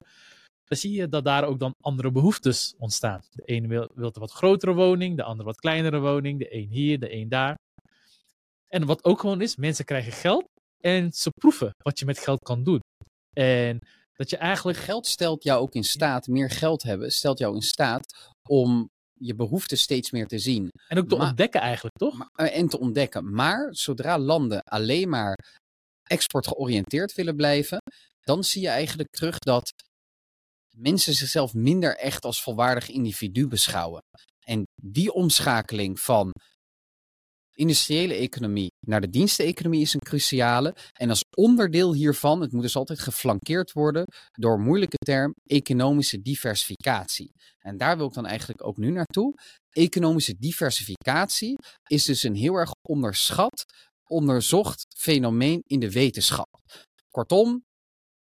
[0.63, 3.21] Dan zie je dat daar ook dan andere behoeftes ontstaan.
[3.31, 6.67] De ene wil, wil een wat grotere woning, de andere wat kleinere woning, de een
[6.67, 7.55] hier, de een daar.
[8.67, 10.45] En wat ook gewoon is, mensen krijgen geld
[10.79, 12.79] en ze proeven wat je met geld kan doen.
[13.37, 13.79] En
[14.13, 17.61] dat je eigenlijk Geld stelt jou ook in staat, meer geld hebben, stelt jou in
[17.61, 20.69] staat om je behoeften steeds meer te zien.
[20.87, 22.17] En ook te Maar- ontdekken eigenlijk, toch?
[22.17, 23.33] Maar- eh, en te ontdekken.
[23.33, 25.37] Maar zodra landen alleen maar
[26.03, 27.77] export georiënteerd willen blijven,
[28.21, 29.71] dan zie je eigenlijk terug dat
[30.77, 34.01] mensen zichzelf minder echt als volwaardig individu beschouwen.
[34.45, 36.31] En die omschakeling van
[37.55, 40.75] industriële economie naar de diensteconomie is een cruciale.
[40.93, 47.31] En als onderdeel hiervan, het moet dus altijd geflankeerd worden door moeilijke term, economische diversificatie.
[47.59, 49.33] En daar wil ik dan eigenlijk ook nu naartoe.
[49.69, 53.65] Economische diversificatie is dus een heel erg onderschat,
[54.03, 56.61] onderzocht fenomeen in de wetenschap.
[57.09, 57.63] Kortom,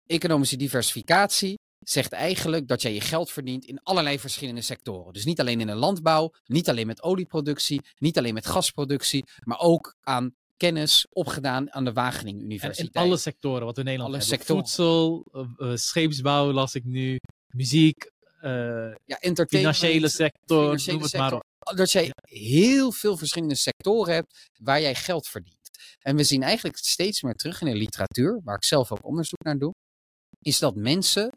[0.06, 5.14] economische diversificatie zegt eigenlijk dat jij je geld verdient in allerlei verschillende sectoren.
[5.14, 9.60] Dus niet alleen in de landbouw, niet alleen met olieproductie, niet alleen met gasproductie, maar
[9.60, 12.94] ook aan kennis opgedaan aan de Wageningen Universiteit.
[12.94, 14.38] En in alle sectoren wat we in Nederland Alle hebben.
[14.38, 14.64] sectoren.
[14.64, 21.18] Voedsel, eh, eh, scheepsbouw las ik nu, muziek, eh, ja, financiële sector, financiële noem het
[21.18, 21.44] maar op.
[21.76, 25.70] Dat jij heel veel verschillende sectoren hebt waar jij geld verdient.
[26.00, 29.44] En we zien eigenlijk steeds meer terug in de literatuur, waar ik zelf ook onderzoek
[29.44, 29.74] naar doe,
[30.42, 31.32] is dat mensen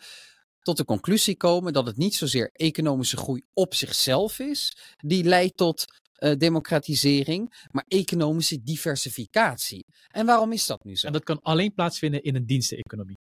[0.65, 5.57] tot de conclusie komen dat het niet zozeer economische groei op zichzelf is, die leidt
[5.57, 9.85] tot eh, democratisering, maar economische diversificatie.
[10.09, 11.07] En waarom is dat nu zo?
[11.07, 13.19] En dat kan alleen plaatsvinden in een diensteconomie.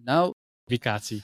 [0.00, 0.32] Nou,
[0.64, 1.22] Vicatie.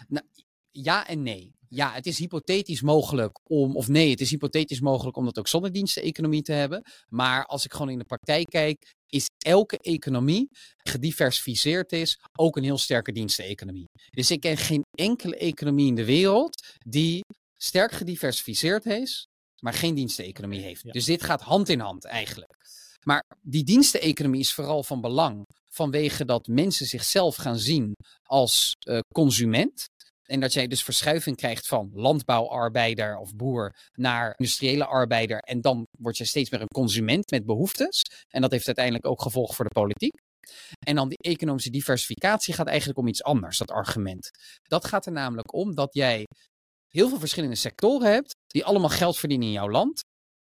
[0.70, 1.52] ja en nee.
[1.68, 5.48] Ja, het is hypothetisch mogelijk om, of nee, het is hypothetisch mogelijk om dat ook
[5.48, 6.82] zonder diensteconomie te hebben.
[7.08, 12.62] Maar als ik gewoon in de praktijk kijk, is elke economie gediversificeerd is, ook een
[12.62, 13.88] heel sterke diensteconomie.
[14.10, 19.26] Dus ik ken geen enkele economie in de wereld die sterk gediversificeerd is,
[19.62, 20.82] maar geen diensteconomie heeft.
[20.82, 20.92] Ja.
[20.92, 22.56] Dus dit gaat hand in hand eigenlijk.
[23.04, 28.98] Maar die diensteconomie is vooral van belang vanwege dat mensen zichzelf gaan zien als eh,
[29.14, 29.84] consument.
[30.22, 35.38] En dat jij dus verschuiving krijgt van landbouwarbeider of boer naar industriële arbeider.
[35.38, 38.02] En dan word je steeds meer een consument met behoeftes.
[38.28, 40.14] En dat heeft uiteindelijk ook gevolgen voor de politiek.
[40.78, 44.30] En dan die economische diversificatie gaat eigenlijk om iets anders, dat argument.
[44.62, 46.26] Dat gaat er namelijk om dat jij
[46.88, 50.04] heel veel verschillende sectoren hebt die allemaal geld verdienen in jouw land.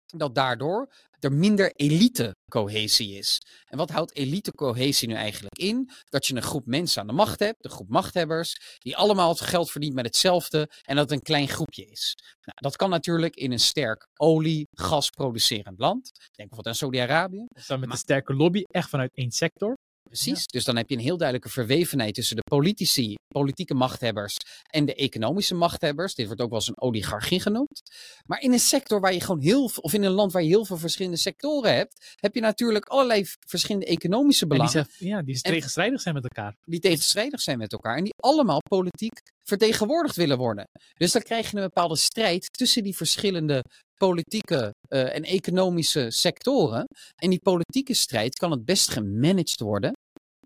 [0.06, 3.38] Dat daardoor er minder elite-cohesie is.
[3.64, 5.90] En wat houdt elite-cohesie nu eigenlijk in?
[6.04, 9.40] Dat je een groep mensen aan de macht hebt, de groep machthebbers, die allemaal het
[9.40, 12.14] geld verdient met hetzelfde en dat het een klein groepje is.
[12.44, 16.10] Nou, dat kan natuurlijk in een sterk olie, gas producerend land.
[16.14, 17.46] Denk bijvoorbeeld aan Saudi-Arabië.
[17.66, 19.75] Dan met Maar- een sterke lobby, echt vanuit één sector.
[20.22, 20.46] Precies.
[20.46, 24.36] Dus dan heb je een heel duidelijke verwevenheid tussen de politici, politieke machthebbers
[24.70, 26.14] en de economische machthebbers.
[26.14, 27.82] Dit wordt ook wel eens een oligarchie genoemd.
[28.26, 30.48] Maar in een sector waar je gewoon heel veel, of in een land waar je
[30.48, 35.10] heel veel verschillende sectoren hebt, heb je natuurlijk allerlei verschillende economische En die, belangen zijn,
[35.10, 36.54] ja, die En- tegenstrijdig zijn met elkaar.
[36.64, 40.64] die tegenstrijdig zijn met elkaar en die allemaal politiek vertegenwoordigd willen worden.
[40.94, 46.86] Dus dan krijg je een bepaalde strijd tussen die verschillende politieke eh, en economische sectoren.
[47.16, 49.92] En die politieke strijd kan het best gemanaged worden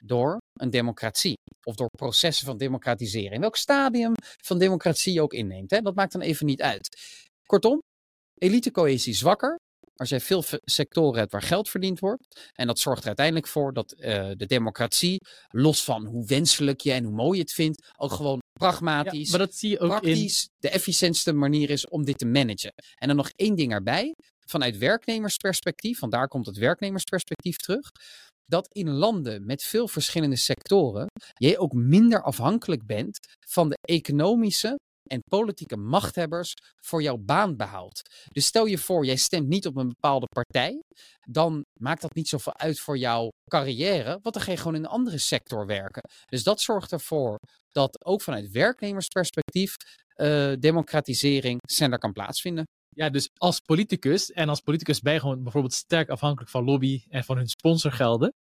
[0.05, 1.35] door een democratie
[1.67, 3.33] of door processen van democratisering.
[3.35, 4.13] In welk stadium
[4.45, 5.81] van democratie je ook inneemt, hè?
[5.81, 7.01] dat maakt dan even niet uit.
[7.47, 7.79] Kortom,
[8.35, 9.59] elitecohesie zwakker.
[9.97, 12.51] Als jij veel ve- sectoren hebt waar geld verdiend wordt.
[12.53, 15.17] En dat zorgt er uiteindelijk voor dat eh, de democratie,
[15.49, 19.31] los van hoe wenselijk je en hoe mooi je het vindt, ook gewoon Ja, pragmatisch,
[19.31, 20.01] maar dat zie je ook in...
[20.01, 22.73] praktisch de efficiëntste manier is om dit te managen.
[22.95, 24.15] En dan nog één ding erbij,
[24.47, 27.91] vanuit werknemersperspectief, want daar komt het werknemersperspectief terug,
[28.51, 34.79] dat in landen met veel verschillende sectoren jij ook minder afhankelijk bent van de economische
[35.11, 38.01] en politieke machthebbers voor jouw baanbehoud.
[38.29, 40.83] Dus stel je voor, jij stemt niet op een bepaalde partij,
[41.21, 44.85] dan maakt dat niet zoveel uit voor jouw carrière, want dan ga je gewoon in
[44.85, 46.03] een andere sector werken.
[46.27, 49.75] Dus dat zorgt ervoor dat ook vanuit werknemersperspectief
[50.15, 52.65] eh, democratisering sneller kan plaatsvinden.
[53.01, 57.05] Ja, dus als politicus, en als politicus ben je gewoon bijvoorbeeld sterk afhankelijk van lobby
[57.09, 58.35] en van hun sponsorgelden.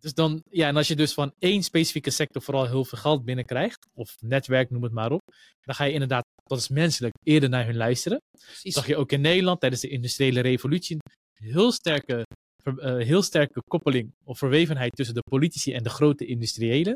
[0.00, 3.24] Dus dan, ja, en als je dus van één specifieke sector vooral heel veel geld
[3.24, 5.20] binnenkrijgt, of netwerk, noem het maar op,
[5.60, 8.20] dan ga je inderdaad, dat is menselijk, eerder naar hun luisteren.
[8.30, 8.74] Precies.
[8.74, 12.22] zag je ook in Nederland tijdens de industriële revolutie een heel sterke,
[12.62, 16.94] eh, heel sterke koppeling of verwevenheid tussen de politici en de grote industriëlen.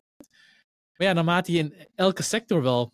[0.96, 2.90] Maar ja, naarmate je in elke sector wel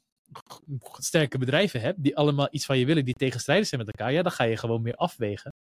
[0.99, 4.23] sterke bedrijven hebt, die allemaal iets van je willen, die tegenstrijdig zijn met elkaar, ja,
[4.23, 5.53] dan ga je gewoon meer afwegen.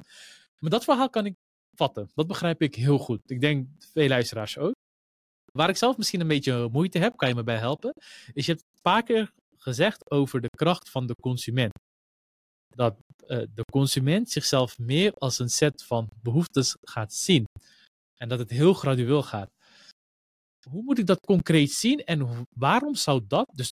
[0.59, 1.35] Maar dat verhaal kan ik
[1.77, 2.11] vatten.
[2.14, 3.31] Dat begrijp ik heel goed.
[3.31, 4.75] Ik denk veel luisteraars ook.
[5.53, 7.92] Waar ik zelf misschien een beetje moeite heb, kan je me bij helpen,
[8.33, 11.72] is je hebt een paar keer gezegd over de kracht van de consument.
[12.68, 12.96] Dat
[13.27, 17.44] eh, de consument zichzelf meer als een set van behoeftes gaat zien.
[18.16, 19.51] En dat het heel gradueel gaat.
[20.68, 23.72] Hoe moet ik dat concreet zien en waarom zou dat, dus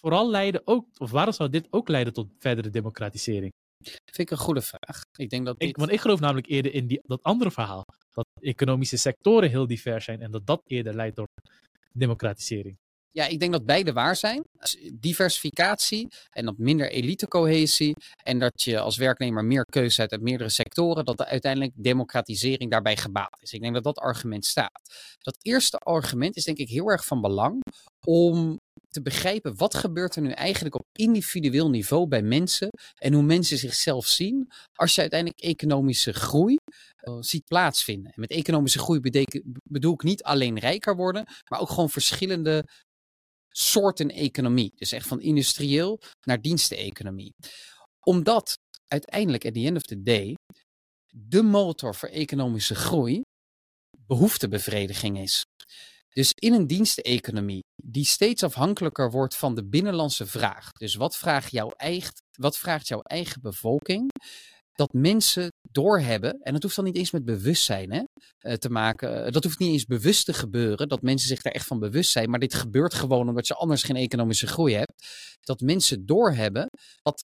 [0.00, 3.52] vooral leiden ook, of waarom zou dit ook leiden tot verdere democratisering?
[3.84, 5.00] Vind ik een goede vraag.
[5.18, 5.68] Ik denk dat dit...
[5.68, 7.84] Ik, want ik geloof namelijk eerder in die, dat andere verhaal.
[8.12, 11.28] Dat economische sectoren heel divers zijn en dat dat eerder leidt tot
[11.92, 12.76] democratisering.
[13.10, 14.42] Ja, ik denk dat beide waar zijn.
[14.92, 17.94] Diversificatie en dat minder elitecohesie.
[18.22, 21.04] En dat je als werknemer meer keuze hebt uit meerdere sectoren.
[21.04, 23.52] Dat de uiteindelijk democratisering daarbij gebaat is.
[23.52, 24.80] Ik denk dat dat argument staat.
[25.18, 27.60] Dat eerste argument is denk ik heel erg van belang
[28.06, 28.58] om
[28.96, 33.58] te begrijpen wat gebeurt er nu eigenlijk op individueel niveau bij mensen en hoe mensen
[33.58, 36.56] zichzelf zien als je uiteindelijk economische groei
[37.02, 38.12] uh, ziet plaatsvinden.
[38.12, 39.00] En met economische groei
[39.70, 42.64] bedoel ik niet alleen rijker worden, maar ook gewoon verschillende
[43.48, 44.72] soorten economie.
[44.74, 47.34] Dus echt van industrieel naar diensteconomie.
[48.00, 50.34] Omdat uiteindelijk, at the end of the day,
[51.14, 53.20] de motor voor economische groei
[54.06, 55.42] behoeftebevrediging is.
[56.16, 60.72] Dus in een diensteconomie die steeds afhankelijker wordt van de binnenlandse vraag.
[60.72, 64.10] Dus wat, vraagt jouw eigen, wat vraagt jouw eigen bevolking?
[64.72, 68.02] Dat mensen doorhebben, en dat hoeft dan niet eens met bewustzijn hè,
[68.38, 69.32] eh, te maken.
[69.32, 72.30] Dat hoeft niet eens bewust te gebeuren, dat mensen zich daar echt van bewust zijn.
[72.30, 75.06] Maar dit gebeurt gewoon omdat je anders geen economische groei hebt.
[75.40, 76.66] Dat mensen doorhebben
[77.02, 77.24] dat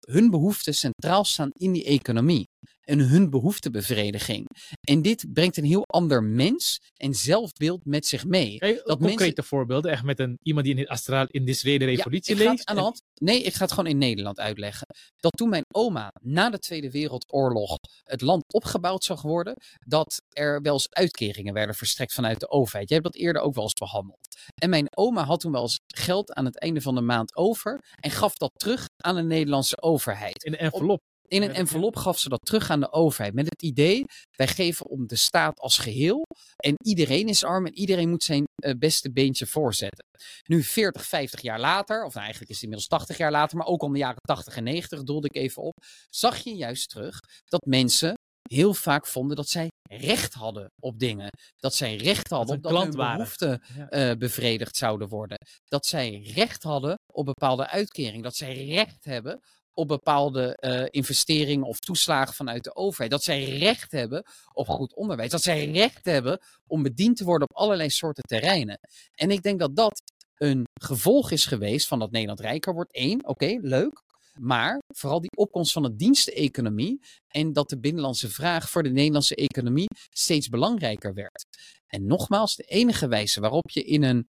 [0.00, 2.48] hun behoeften centraal staan in die economie
[2.80, 4.46] en hun behoeftebevrediging.
[4.80, 8.56] En dit brengt een heel ander mens en zelfbeeld met zich mee.
[8.58, 9.44] Hey, dat concrete mensen...
[9.44, 12.66] voorbeelden, echt met een, iemand die in, Astral, in de Zweden revolutie ja, leeft?
[12.66, 13.02] Aan de hand.
[13.14, 14.86] Nee, ik ga het gewoon in Nederland uitleggen.
[15.16, 19.54] Dat toen mijn oma na de Tweede Wereldoorlog het land opgebouwd zag worden,
[19.86, 22.88] dat er wel eens uitkeringen werden verstrekt vanuit de overheid.
[22.88, 24.28] Jij hebt dat eerder ook wel eens behandeld.
[24.54, 27.80] En mijn oma had toen wel eens geld aan het einde van de maand over
[28.00, 30.44] en gaf dat terug aan de Nederlandse overheid.
[30.44, 31.02] In een envelop.
[31.30, 33.34] In een envelop gaf ze dat terug aan de overheid.
[33.34, 34.04] Met het idee,
[34.36, 36.26] wij geven om de staat als geheel.
[36.56, 40.04] En iedereen is arm en iedereen moet zijn uh, beste beentje voorzetten.
[40.46, 43.66] Nu 40, 50 jaar later, of nou eigenlijk is het inmiddels 80 jaar later, maar
[43.66, 45.74] ook al in de jaren 80 en 90 doelde ik even op.
[46.08, 51.30] Zag je juist terug dat mensen heel vaak vonden dat zij recht hadden op dingen.
[51.56, 54.10] Dat zij recht hadden op dat hun behoeften ja.
[54.10, 55.38] uh, bevredigd zouden worden.
[55.64, 58.22] Dat zij recht hadden op bepaalde uitkering.
[58.22, 59.40] Dat zij recht hebben
[59.74, 63.10] op bepaalde uh, investeringen of toeslagen vanuit de overheid.
[63.10, 65.30] Dat zij recht hebben op goed onderwijs.
[65.30, 68.80] Dat zij recht hebben om bediend te worden op allerlei soorten terreinen.
[69.14, 70.02] En ik denk dat dat
[70.34, 72.96] een gevolg is geweest van dat Nederland rijker wordt.
[72.96, 74.02] Eén, oké, leuk.
[74.38, 79.34] Maar vooral die opkomst van de diensteconomie en dat de binnenlandse vraag voor de Nederlandse
[79.34, 81.46] economie steeds belangrijker werd.
[81.86, 84.28] En nogmaals, de enige wijze waarop je in een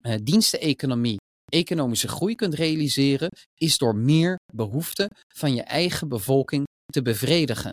[0.00, 1.16] uh, diensteconomie
[1.48, 7.72] economische groei kunt realiseren, is door meer behoeften van je eigen bevolking te bevredigen.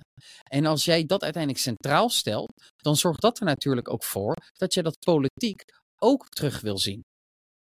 [0.50, 4.74] En als jij dat uiteindelijk centraal stelt, dan zorgt dat er natuurlijk ook voor dat
[4.74, 5.64] je dat politiek
[5.98, 7.02] ook terug wil zien.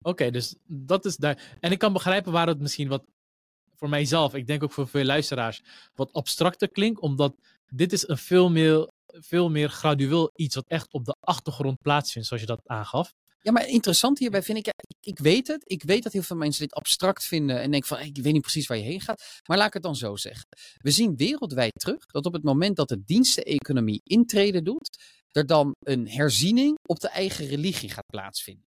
[0.05, 1.57] Oké, dus dat is daar.
[1.61, 3.05] En ik kan begrijpen waar het misschien wat
[3.77, 5.63] voor mijzelf, ik denk ook voor veel luisteraars,
[5.95, 7.35] wat abstracter klinkt, omdat
[7.67, 12.29] dit is een veel meer, veel meer gradueel iets wat echt op de achtergrond plaatsvindt,
[12.29, 13.13] zoals je dat aangaf.
[13.43, 15.63] Ja, maar interessant hierbij vind ik, ik, ik, weet het.
[15.67, 18.43] Ik weet dat heel veel mensen dit abstract vinden en denken van, ik weet niet
[18.43, 19.41] precies waar je heen gaat.
[19.47, 20.47] Maar laat ik het dan zo zeggen.
[20.79, 25.75] We zien wereldwijd terug dat op het moment dat de diensteconomie intreden doet, er dan
[25.79, 28.67] een herziening op de eigen religie gaat plaatsvinden.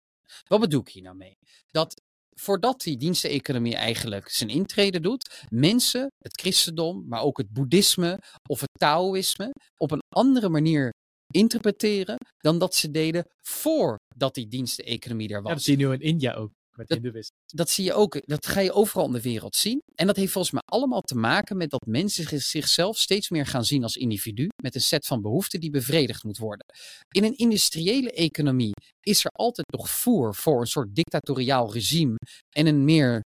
[0.47, 1.37] Wat bedoel ik hier nou mee?
[1.71, 2.01] Dat
[2.41, 8.59] voordat die diensteconomie eigenlijk zijn intrede doet, mensen, het christendom, maar ook het boeddhisme of
[8.59, 10.91] het taoïsme op een andere manier
[11.31, 15.49] interpreteren dan dat ze deden voordat die diensteconomie er was.
[15.49, 16.51] Ja, dat zie je nu in India ook.
[16.75, 19.81] Met dat, dat zie je ook, dat ga je overal in de wereld zien.
[19.95, 23.65] En dat heeft volgens mij allemaal te maken met dat mensen zichzelf steeds meer gaan
[23.65, 24.47] zien als individu.
[24.63, 26.65] Met een set van behoeften die bevredigd moet worden.
[27.09, 32.15] In een industriële economie is er altijd nog voer voor een soort dictatoriaal regime.
[32.49, 33.23] En een meer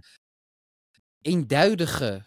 [1.21, 2.27] eenduidige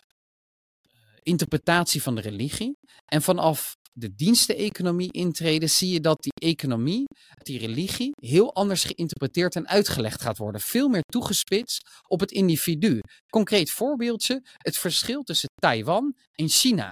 [0.81, 2.77] eh, interpretatie van de religie.
[3.05, 7.03] En vanaf de diensteconomie intreden, zie je dat die economie,
[7.43, 10.61] die religie, heel anders geïnterpreteerd en uitgelegd gaat worden.
[10.61, 12.99] Veel meer toegespitst op het individu.
[13.29, 16.91] Concreet voorbeeldje, het verschil tussen Taiwan en China.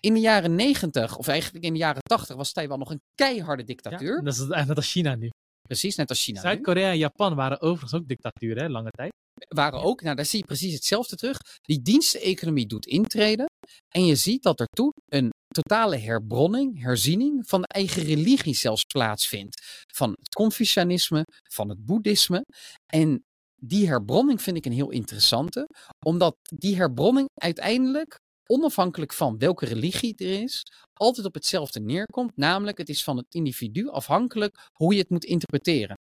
[0.00, 3.64] In de jaren 90, of eigenlijk in de jaren 80, was Taiwan nog een keiharde
[3.64, 4.16] dictatuur.
[4.16, 5.28] Ja, dat is net als China nu.
[5.62, 6.40] Precies, net als China.
[6.40, 9.12] Zuid-Korea en Japan waren overigens ook dictaturen, lange tijd.
[9.48, 11.36] Waren ook, nou daar zie je precies hetzelfde terug.
[11.60, 13.46] Die diensteconomie doet intreden.
[13.88, 18.84] En je ziet dat er toen een totale herbronning, herziening van de eigen religie zelfs
[18.84, 19.84] plaatsvindt.
[19.94, 22.44] Van het Confucianisme, van het Boeddhisme.
[22.86, 23.24] En
[23.56, 25.66] die herbronning vind ik een heel interessante,
[26.06, 32.36] omdat die herbronning uiteindelijk, onafhankelijk van welke religie er is, altijd op hetzelfde neerkomt.
[32.36, 35.96] Namelijk, het is van het individu afhankelijk hoe je het moet interpreteren.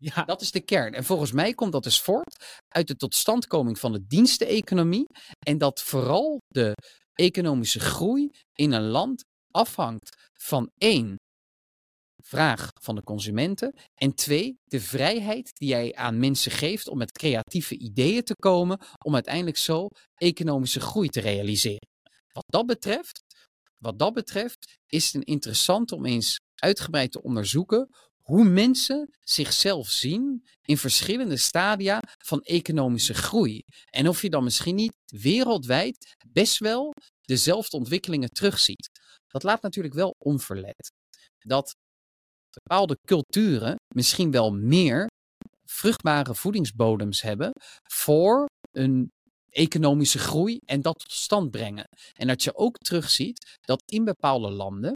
[0.00, 0.24] Ja.
[0.24, 0.94] Dat is de kern.
[0.94, 5.06] En volgens mij komt dat dus voort uit de totstandkoming van de diensteconomie.
[5.46, 6.72] En dat vooral de
[7.14, 11.16] economische groei in een land afhangt van één,
[12.22, 13.74] vraag van de consumenten.
[13.94, 18.80] En twee, de vrijheid die jij aan mensen geeft om met creatieve ideeën te komen,
[19.04, 21.88] om uiteindelijk zo economische groei te realiseren.
[22.32, 23.22] Wat dat betreft,
[23.78, 27.88] wat dat betreft is het interessant om eens uitgebreid te onderzoeken
[28.24, 33.62] hoe mensen zichzelf zien in verschillende stadia van economische groei.
[33.90, 38.90] En of je dan misschien niet wereldwijd best wel dezelfde ontwikkelingen terugziet.
[39.26, 40.92] Dat laat natuurlijk wel onverlet
[41.38, 41.76] dat
[42.50, 45.06] bepaalde culturen misschien wel meer
[45.64, 47.50] vruchtbare voedingsbodems hebben
[47.82, 49.12] voor een
[49.50, 51.88] economische groei en dat tot stand brengen.
[52.12, 54.92] En dat je ook terugziet dat in bepaalde landen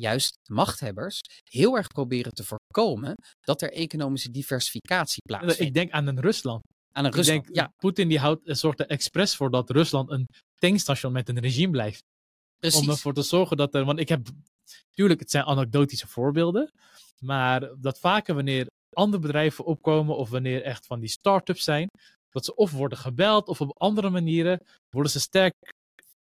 [0.00, 5.60] juist machthebbers heel erg proberen te voorkomen dat er economische diversificatie plaatsvindt.
[5.60, 6.62] Ik denk aan een Rusland.
[6.92, 7.72] Aan een Rusland, denk, ja.
[7.76, 10.26] Poetin die houdt, zorgt er expres voor dat Rusland een
[10.58, 12.02] tankstation met een regime blijft.
[12.58, 12.80] Precies.
[12.80, 14.28] Om ervoor te zorgen dat er, want ik heb,
[14.90, 16.72] tuurlijk, het zijn anekdotische voorbeelden,
[17.18, 21.88] maar dat vaker wanneer andere bedrijven opkomen of wanneer echt van die start-ups zijn,
[22.30, 25.54] dat ze of worden gebeld of op andere manieren worden ze sterk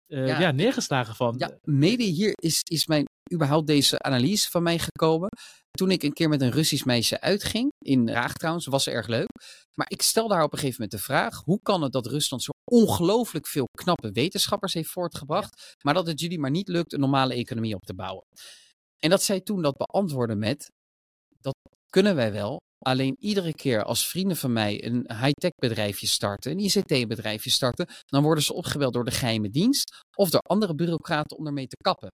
[0.09, 0.39] uh, ja.
[0.39, 0.51] ja.
[0.51, 1.35] neergeslagen van.
[1.37, 5.29] Ja, mede hier is, is mijn überhaupt deze analyse van mij gekomen.
[5.71, 9.27] Toen ik een keer met een Russisch meisje uitging, in Raag trouwens, was erg leuk.
[9.75, 12.43] Maar ik stelde haar op een gegeven moment de vraag: hoe kan het dat Rusland
[12.43, 16.99] zo ongelooflijk veel knappe wetenschappers heeft voortgebracht, maar dat het jullie maar niet lukt een
[16.99, 18.25] normale economie op te bouwen?
[18.99, 20.71] En dat zij toen dat beantwoordde met:
[21.39, 21.55] dat
[21.89, 22.59] kunnen wij wel.
[22.79, 28.23] Alleen iedere keer als vrienden van mij een high-tech bedrijfje starten, een ICT-bedrijfje starten, dan
[28.23, 32.09] worden ze opgebeld door de geheime dienst of door andere bureaucraten om ermee te kappen.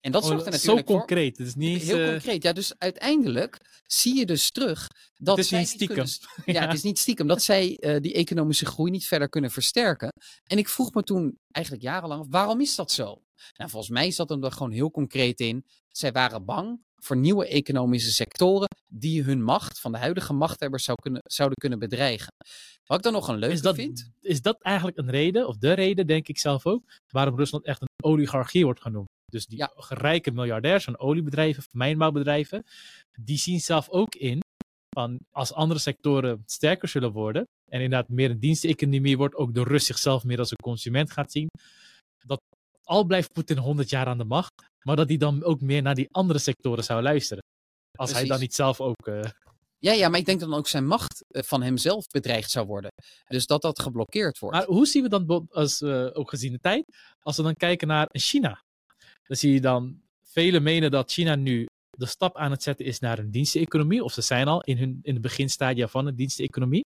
[0.00, 1.38] En dat oh, zorgt er natuurlijk zo concreet.
[1.38, 2.10] Het is niet heel uh...
[2.10, 2.42] concreet.
[2.42, 6.04] Ja, dus uiteindelijk zie je dus terug dat het is zij niet stiekem.
[6.04, 9.50] Kunnen, ja, het is niet stiekem dat zij uh, die economische groei niet verder kunnen
[9.50, 10.12] versterken.
[10.44, 13.22] En ik vroeg me toen eigenlijk jarenlang, waarom is dat zo?
[13.56, 15.64] Nou, volgens mij zat hem er gewoon heel concreet in.
[15.88, 20.96] Zij waren bang voor nieuwe economische sectoren die hun macht van de huidige machthebbers zou
[21.02, 22.32] kunnen, zouden kunnen bedreigen.
[22.86, 24.10] Wat ik dan nog een leuke is dat, vind.
[24.20, 27.80] Is dat eigenlijk een reden, of de reden denk ik zelf ook, waarom Rusland echt
[27.80, 29.06] een oligarchie wordt genoemd?
[29.30, 29.72] Dus die Ja.
[29.88, 32.64] rijke miljardairs van oliebedrijven, mijnbouwbedrijven,
[33.20, 34.40] die zien zelf ook in
[34.94, 39.62] van als andere sectoren sterker zullen worden en inderdaad meer een diensteconomie wordt, ook de
[39.62, 41.48] Rus zichzelf meer als een consument gaat zien,
[42.24, 42.40] dat
[42.84, 45.94] al blijft Poetin 100 jaar aan de macht, maar dat hij dan ook meer naar
[45.94, 47.42] die andere sectoren zou luisteren.
[47.98, 49.06] Als hij dan niet zelf ook.
[49.06, 49.20] eh,
[49.78, 52.66] Ja, ja, maar ik denk dat dan ook zijn macht eh, van hemzelf bedreigd zou
[52.66, 52.90] worden.
[53.26, 54.56] Dus dat dat geblokkeerd wordt.
[54.56, 56.84] Maar hoe zien we dan, als, eh, ook gezien de tijd,
[57.20, 58.62] als we dan kijken naar China?
[59.22, 62.98] Dan zie je dan, velen menen dat China nu de stap aan het zetten is
[62.98, 66.84] naar een diensteconomie, of ze zijn al in, hun, in het beginstadia van een diensteconomie.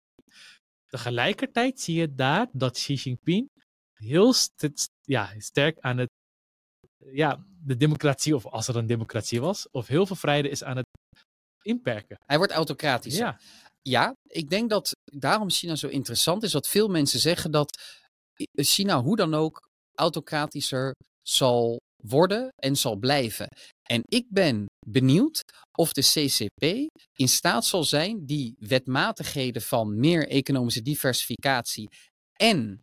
[0.87, 3.47] Tegelijkertijd zie je daar dat Xi Jinping
[3.93, 6.09] heel st- ja, sterk aan het,
[7.11, 10.77] ja, de democratie, of als er een democratie was, of heel veel vrijheid is aan
[10.77, 10.85] het
[11.61, 12.17] inperken.
[12.25, 13.17] Hij wordt autocratisch.
[13.17, 13.39] Ja,
[13.81, 16.51] Ja, ik denk dat daarom China zo interessant is.
[16.51, 17.81] Dat veel mensen zeggen dat
[18.53, 23.47] China hoe dan ook autocratischer zal worden en zal blijven.
[23.89, 25.41] En ik ben benieuwd
[25.77, 26.65] of de CCP
[27.13, 31.89] in staat zal zijn die wetmatigheden van meer economische diversificatie
[32.33, 32.81] en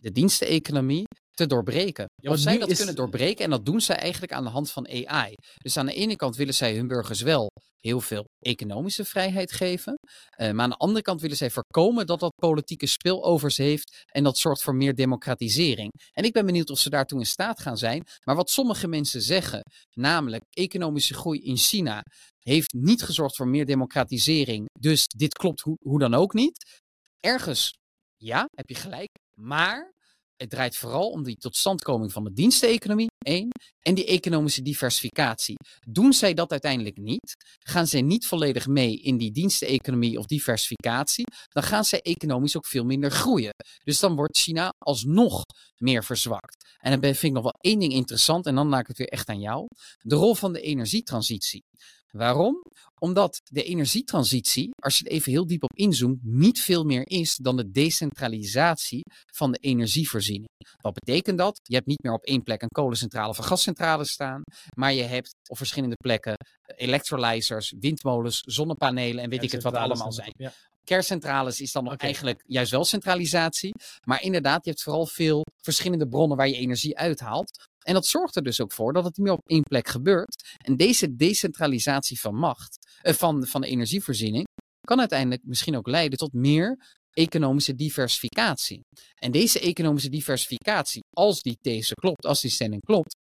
[0.00, 2.06] de diensteneconomie te doorbreken.
[2.22, 4.70] Ja, of zij dat is- kunnen doorbreken en dat doen zij eigenlijk aan de hand
[4.70, 5.34] van AI.
[5.62, 9.94] Dus aan de ene kant willen zij hun burgers wel heel veel economische vrijheid geven.
[10.30, 14.04] eh, maar aan de andere kant willen zij voorkomen dat dat politieke spillovers heeft.
[14.12, 15.90] En dat zorgt voor meer democratisering.
[16.12, 18.02] En ik ben benieuwd of ze daartoe in staat gaan zijn.
[18.24, 19.60] Maar wat sommige mensen zeggen,
[19.92, 22.02] namelijk economische groei in China
[22.38, 24.66] heeft niet gezorgd voor meer democratisering.
[24.80, 26.82] Dus dit klopt hoe, hoe dan ook niet.
[27.20, 27.72] Ergens,
[28.16, 29.08] ja, heb je gelijk.
[29.38, 29.92] Maar
[30.36, 33.48] het draait vooral om die totstandkoming van de diensteconomie, één.
[33.80, 35.56] En die economische diversificatie.
[35.88, 41.24] Doen zij dat uiteindelijk niet, gaan zij niet volledig mee in die diensteconomie of diversificatie,
[41.48, 43.52] dan gaan zij economisch ook veel minder groeien.
[43.84, 45.42] Dus dan wordt China alsnog
[45.76, 46.76] meer verzwakt.
[46.78, 49.08] En dan vind ik nog wel één ding interessant, en dan maak ik het weer
[49.08, 49.66] echt aan jou.
[49.98, 51.64] De rol van de energietransitie.
[52.10, 52.62] Waarom?
[53.04, 57.36] Omdat de energietransitie, als je er even heel diep op inzoomt, niet veel meer is
[57.36, 60.48] dan de decentralisatie van de energievoorziening.
[60.80, 61.60] Wat betekent dat?
[61.62, 64.42] Je hebt niet meer op één plek een kolencentrale of een gascentrale staan,
[64.76, 66.34] maar je hebt op verschillende plekken
[66.76, 70.32] electrolyzers, windmolens, zonnepanelen en weet ik het wat allemaal zijn.
[70.36, 70.52] Ja.
[70.84, 73.74] Kerncentrales is dan nog eigenlijk juist wel centralisatie.
[74.04, 77.68] Maar inderdaad, je hebt vooral veel verschillende bronnen waar je energie uithaalt.
[77.84, 80.56] En dat zorgt er dus ook voor dat het niet meer op één plek gebeurt.
[80.64, 84.44] En deze decentralisatie van macht, eh, van, van de energievoorziening,
[84.80, 86.78] kan uiteindelijk misschien ook leiden tot meer
[87.10, 88.80] economische diversificatie.
[89.14, 93.16] En deze economische diversificatie, als die these klopt, als die stelling klopt,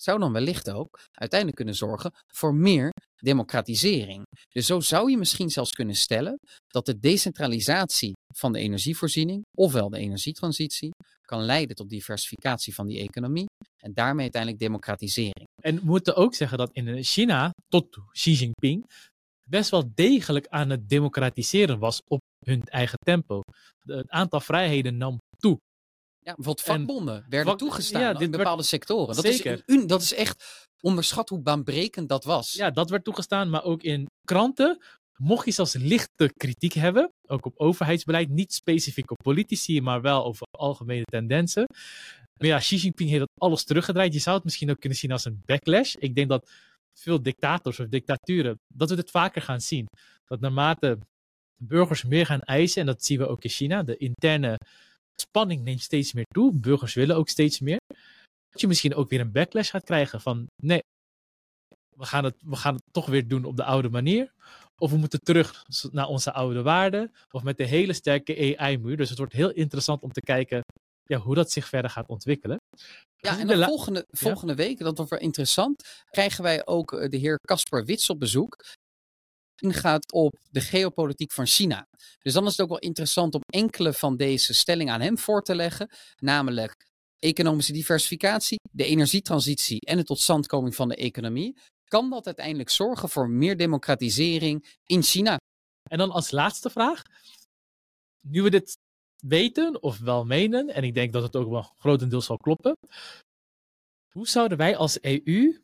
[0.00, 2.92] zou dan wellicht ook uiteindelijk kunnen zorgen voor meer
[3.22, 4.22] democratisering.
[4.48, 9.88] Dus zo zou je misschien zelfs kunnen stellen dat de decentralisatie van de energievoorziening, ofwel
[9.90, 10.90] de energietransitie,
[11.20, 13.46] kan leiden tot diversificatie van die economie
[13.82, 15.46] en daarmee uiteindelijk democratisering.
[15.62, 18.84] En we moeten ook zeggen dat in China, tot Xi Jinping,
[19.48, 23.40] best wel degelijk aan het democratiseren was op hun eigen tempo.
[23.84, 25.58] het aantal vrijheden nam toe.
[26.18, 29.14] Ja, bijvoorbeeld vakbonden werden toegestaan in bepaalde sectoren.
[29.14, 29.62] Dat Zeker.
[29.64, 32.52] Is, dat is echt onderschat hoe baanbrekend dat was.
[32.52, 34.82] Ja, dat werd toegestaan, maar ook in kranten.
[35.16, 40.24] Mocht je zelfs lichte kritiek hebben, ook op overheidsbeleid, niet specifiek op politici, maar wel
[40.24, 41.64] over algemene tendensen.
[42.38, 44.12] Maar ja, Xi Jinping heeft dat alles teruggedraaid.
[44.12, 45.94] Je zou het misschien ook kunnen zien als een backlash.
[45.94, 46.50] Ik denk dat
[46.98, 49.86] veel dictators of dictaturen, dat we dit vaker gaan zien.
[50.26, 50.98] Dat naarmate
[51.62, 54.56] burgers meer gaan eisen, en dat zien we ook in China, de interne
[55.20, 56.52] spanning neemt steeds meer toe.
[56.54, 57.80] Burgers willen ook steeds meer.
[58.58, 60.82] Dat je misschien ook weer een backlash gaat krijgen van nee,
[61.96, 64.32] we gaan het, we gaan het toch weer doen op de oude manier.
[64.78, 67.12] Of we moeten terug naar onze oude waarden.
[67.30, 68.96] Of met de hele sterke AI-muur.
[68.96, 70.60] Dus het wordt heel interessant om te kijken
[71.02, 72.56] ja, hoe dat zich verder gaat ontwikkelen.
[73.16, 77.16] Ja, en dan volgende, volgende week, dat wordt wel interessant, krijgen wij ook eh, de
[77.16, 78.56] heer Casper Wits op bezoek
[79.62, 81.86] ingaat op de geopolitiek van China.
[82.18, 85.42] Dus dan is het ook wel interessant om enkele van deze stellingen aan hem voor
[85.42, 85.90] te leggen.
[86.16, 86.86] Namelijk
[87.18, 91.56] economische diversificatie, de energietransitie en de totstandkoming van de economie.
[91.84, 95.36] Kan dat uiteindelijk zorgen voor meer democratisering in China?
[95.90, 97.02] En dan als laatste vraag.
[98.22, 98.78] Nu we dit
[99.26, 102.76] weten of wel menen, en ik denk dat het ook wel grotendeels zal kloppen.
[104.08, 105.62] Hoe zouden wij als EU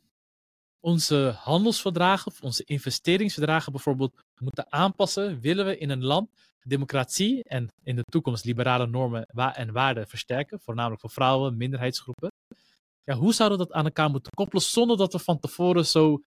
[0.85, 6.31] onze handelsverdragen of onze investeringsverdragen bijvoorbeeld moeten aanpassen, willen we in een land
[6.63, 12.33] democratie en in de toekomst liberale normen en waarden versterken, voornamelijk voor vrouwen, minderheidsgroepen.
[13.05, 16.23] Ja, hoe zouden we dat aan elkaar moeten koppelen zonder dat we van tevoren zo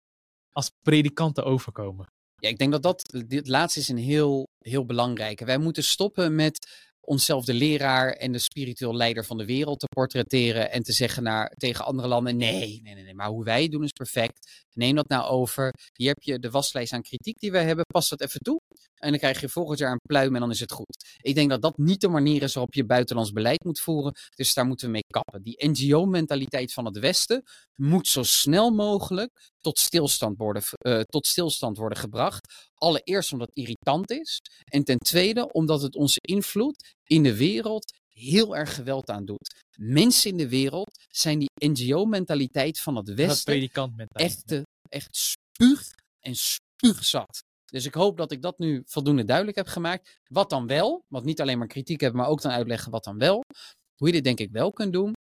[0.53, 2.07] als predikanten overkomen?
[2.37, 5.45] Ja, ik denk dat dat, dit laatste is een heel, heel belangrijke.
[5.45, 9.87] Wij moeten stoppen met onszelf de leraar en de spiritueel leider van de wereld te
[9.87, 13.85] portretteren en te zeggen naar, tegen andere landen: nee, nee, nee, maar hoe wij doen
[13.85, 14.65] is perfect.
[14.73, 15.73] Neem dat nou over.
[15.93, 17.85] Hier heb je de waslijst aan kritiek die wij hebben.
[17.87, 18.61] Pas dat even toe.
[18.95, 21.19] En dan krijg je volgend jaar een pluim en dan is het goed.
[21.21, 24.13] Ik denk dat dat niet de manier is waarop je buitenlands beleid moet voeren.
[24.35, 25.43] Dus daar moeten we mee kappen.
[25.43, 27.43] Die NGO-mentaliteit van het Westen
[27.75, 32.71] moet zo snel mogelijk tot stilstand, worden, uh, tot stilstand worden gebracht.
[32.75, 34.41] Allereerst omdat het irritant is.
[34.65, 39.55] En ten tweede omdat het onze invloed in de wereld heel erg geweld aan doet.
[39.79, 43.71] Mensen in de wereld zijn die NGO-mentaliteit van het Westen
[44.09, 45.91] echt, echt spuug
[46.21, 47.43] en spuugzat.
[47.65, 50.19] Dus ik hoop dat ik dat nu voldoende duidelijk heb gemaakt.
[50.31, 53.19] Wat dan wel, want niet alleen maar kritiek hebben, maar ook dan uitleggen wat dan
[53.19, 53.41] wel.
[53.97, 55.13] Hoe je dit denk ik wel kunt doen,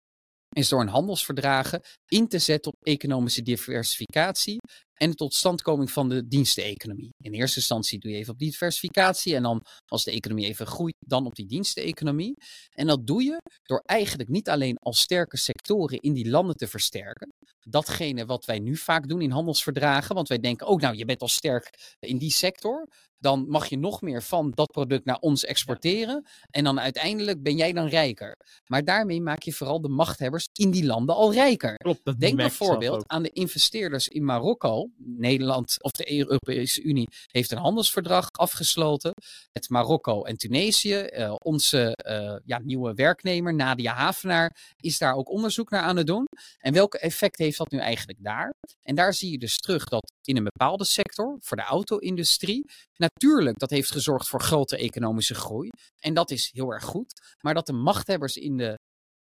[0.52, 4.58] is door een handelsverdragen in te zetten op economische diversificatie
[4.94, 7.14] en de totstandkoming van de diensteneconomie.
[7.20, 10.96] In eerste instantie doe je even op diversificatie en dan als de economie even groeit,
[10.98, 12.34] dan op die diensteneconomie.
[12.70, 16.66] En dat doe je door eigenlijk niet alleen al sterke sectoren in die landen te
[16.66, 17.32] versterken.
[17.60, 21.04] Datgene wat wij nu vaak doen in handelsverdragen, want wij denken ook, oh, nou je
[21.04, 22.88] bent al sterk in die sector
[23.22, 26.26] dan mag je nog meer van dat product naar ons exporteren.
[26.50, 28.36] En dan uiteindelijk ben jij dan rijker.
[28.66, 31.74] Maar daarmee maak je vooral de machthebbers in die landen al rijker.
[31.74, 34.90] Klopt, Denk bijvoorbeeld aan de investeerders in Marokko.
[34.96, 39.12] Nederland of de Europese Unie heeft een handelsverdrag afgesloten
[39.52, 41.06] met Marokko en Tunesië.
[41.10, 46.06] Uh, onze uh, ja, nieuwe werknemer Nadia Havenaar is daar ook onderzoek naar aan het
[46.06, 46.24] doen.
[46.58, 48.54] En welke effect heeft dat nu eigenlijk daar?
[48.82, 52.64] En daar zie je dus terug dat in een bepaalde sector, voor de auto-industrie,
[53.12, 55.68] Natuurlijk, dat heeft gezorgd voor grote economische groei.
[55.98, 57.36] En dat is heel erg goed.
[57.40, 58.78] Maar dat de machthebbers in de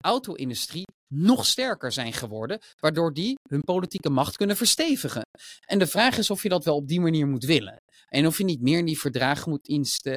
[0.04, 0.84] auto-industrie
[1.14, 5.22] nog sterker zijn geworden, waardoor die hun politieke macht kunnen verstevigen.
[5.66, 7.76] En de vraag is of je dat wel op die manier moet willen.
[8.08, 9.68] En of je niet meer in die verdragen moet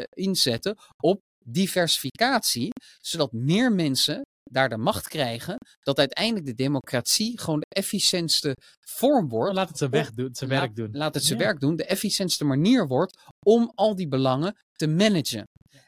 [0.09, 2.69] inzetten op diversificatie,
[2.99, 9.29] zodat meer mensen daar de macht krijgen, dat uiteindelijk de democratie gewoon de efficiëntste vorm
[9.29, 9.55] wordt.
[9.55, 10.89] Laat het zijn, weg doen, zijn werk doen.
[10.91, 11.75] Laat het zijn werk doen.
[11.75, 15.43] De efficiëntste manier wordt om al die belangen te managen.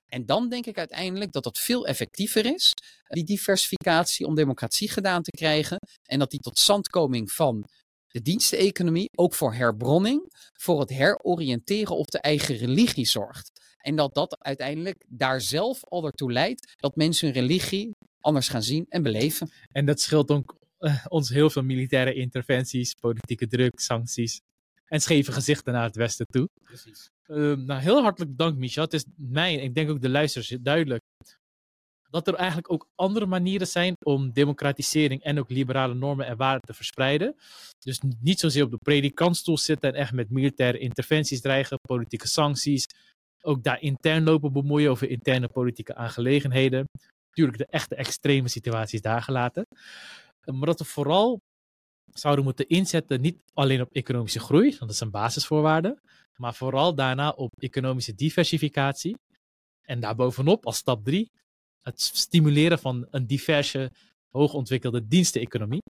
[0.08, 2.74] En dan denk ik uiteindelijk dat dat veel effectiever is,
[3.08, 5.78] die diversificatie om democratie gedaan te krijgen.
[6.04, 7.66] En dat die tot zandkoming van
[8.08, 13.52] de diensteconomie ook voor herbronning, voor het heroriënteren op de eigen religie zorgt.
[13.78, 17.92] En dat dat uiteindelijk daar zelf al ertoe leidt dat mensen hun religie
[18.24, 19.52] anders gaan zien en beleven.
[19.72, 24.42] En dat scheelt ook uh, ons heel veel militaire interventies, politieke druk, sancties
[24.86, 26.50] en scheve gezichten naar het westen toe.
[26.64, 27.10] Precies.
[27.28, 28.82] Uh, nou, heel hartelijk dank, Micha.
[28.82, 31.02] Het is mij en ik denk ook de luisteraars duidelijk
[32.10, 36.62] dat er eigenlijk ook andere manieren zijn om democratisering en ook liberale normen en waarden
[36.62, 37.36] te verspreiden.
[37.80, 42.86] Dus niet zozeer op de predikantstoel zitten en echt met militaire interventies dreigen, politieke sancties,
[43.42, 46.86] ook daar intern lopen bemoeien over interne politieke aangelegenheden.
[47.36, 49.66] Natuurlijk de echte extreme situaties daar gelaten.
[50.46, 51.40] Maar dat we vooral
[52.12, 56.02] zouden moeten inzetten niet alleen op economische groei, want dat is een basisvoorwaarde,
[56.36, 59.18] maar vooral daarna op economische diversificatie.
[59.82, 61.32] En daarbovenop, als stap drie,
[61.82, 63.92] het stimuleren van een diverse,
[64.30, 65.82] hoogontwikkelde diensteneconomie.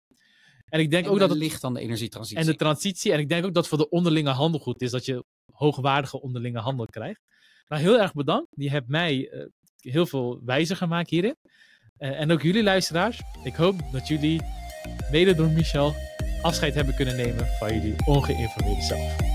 [0.66, 2.38] En ik denk ook dat het ligt aan de energietransitie.
[2.38, 3.12] En de transitie.
[3.12, 6.60] En ik denk ook dat voor de onderlinge handel goed is dat je hoogwaardige onderlinge
[6.60, 7.20] handel krijgt.
[7.68, 8.48] Nou, heel erg bedankt.
[8.50, 9.46] Je hebt mij uh,
[9.84, 11.36] heel veel wijzer gemaakt hierin.
[12.00, 13.22] Uh, en ook jullie luisteraars.
[13.44, 14.42] Ik hoop dat jullie,
[15.12, 15.96] mede door Michel,
[16.42, 19.33] afscheid hebben kunnen nemen van jullie ongeïnformeerde zelf.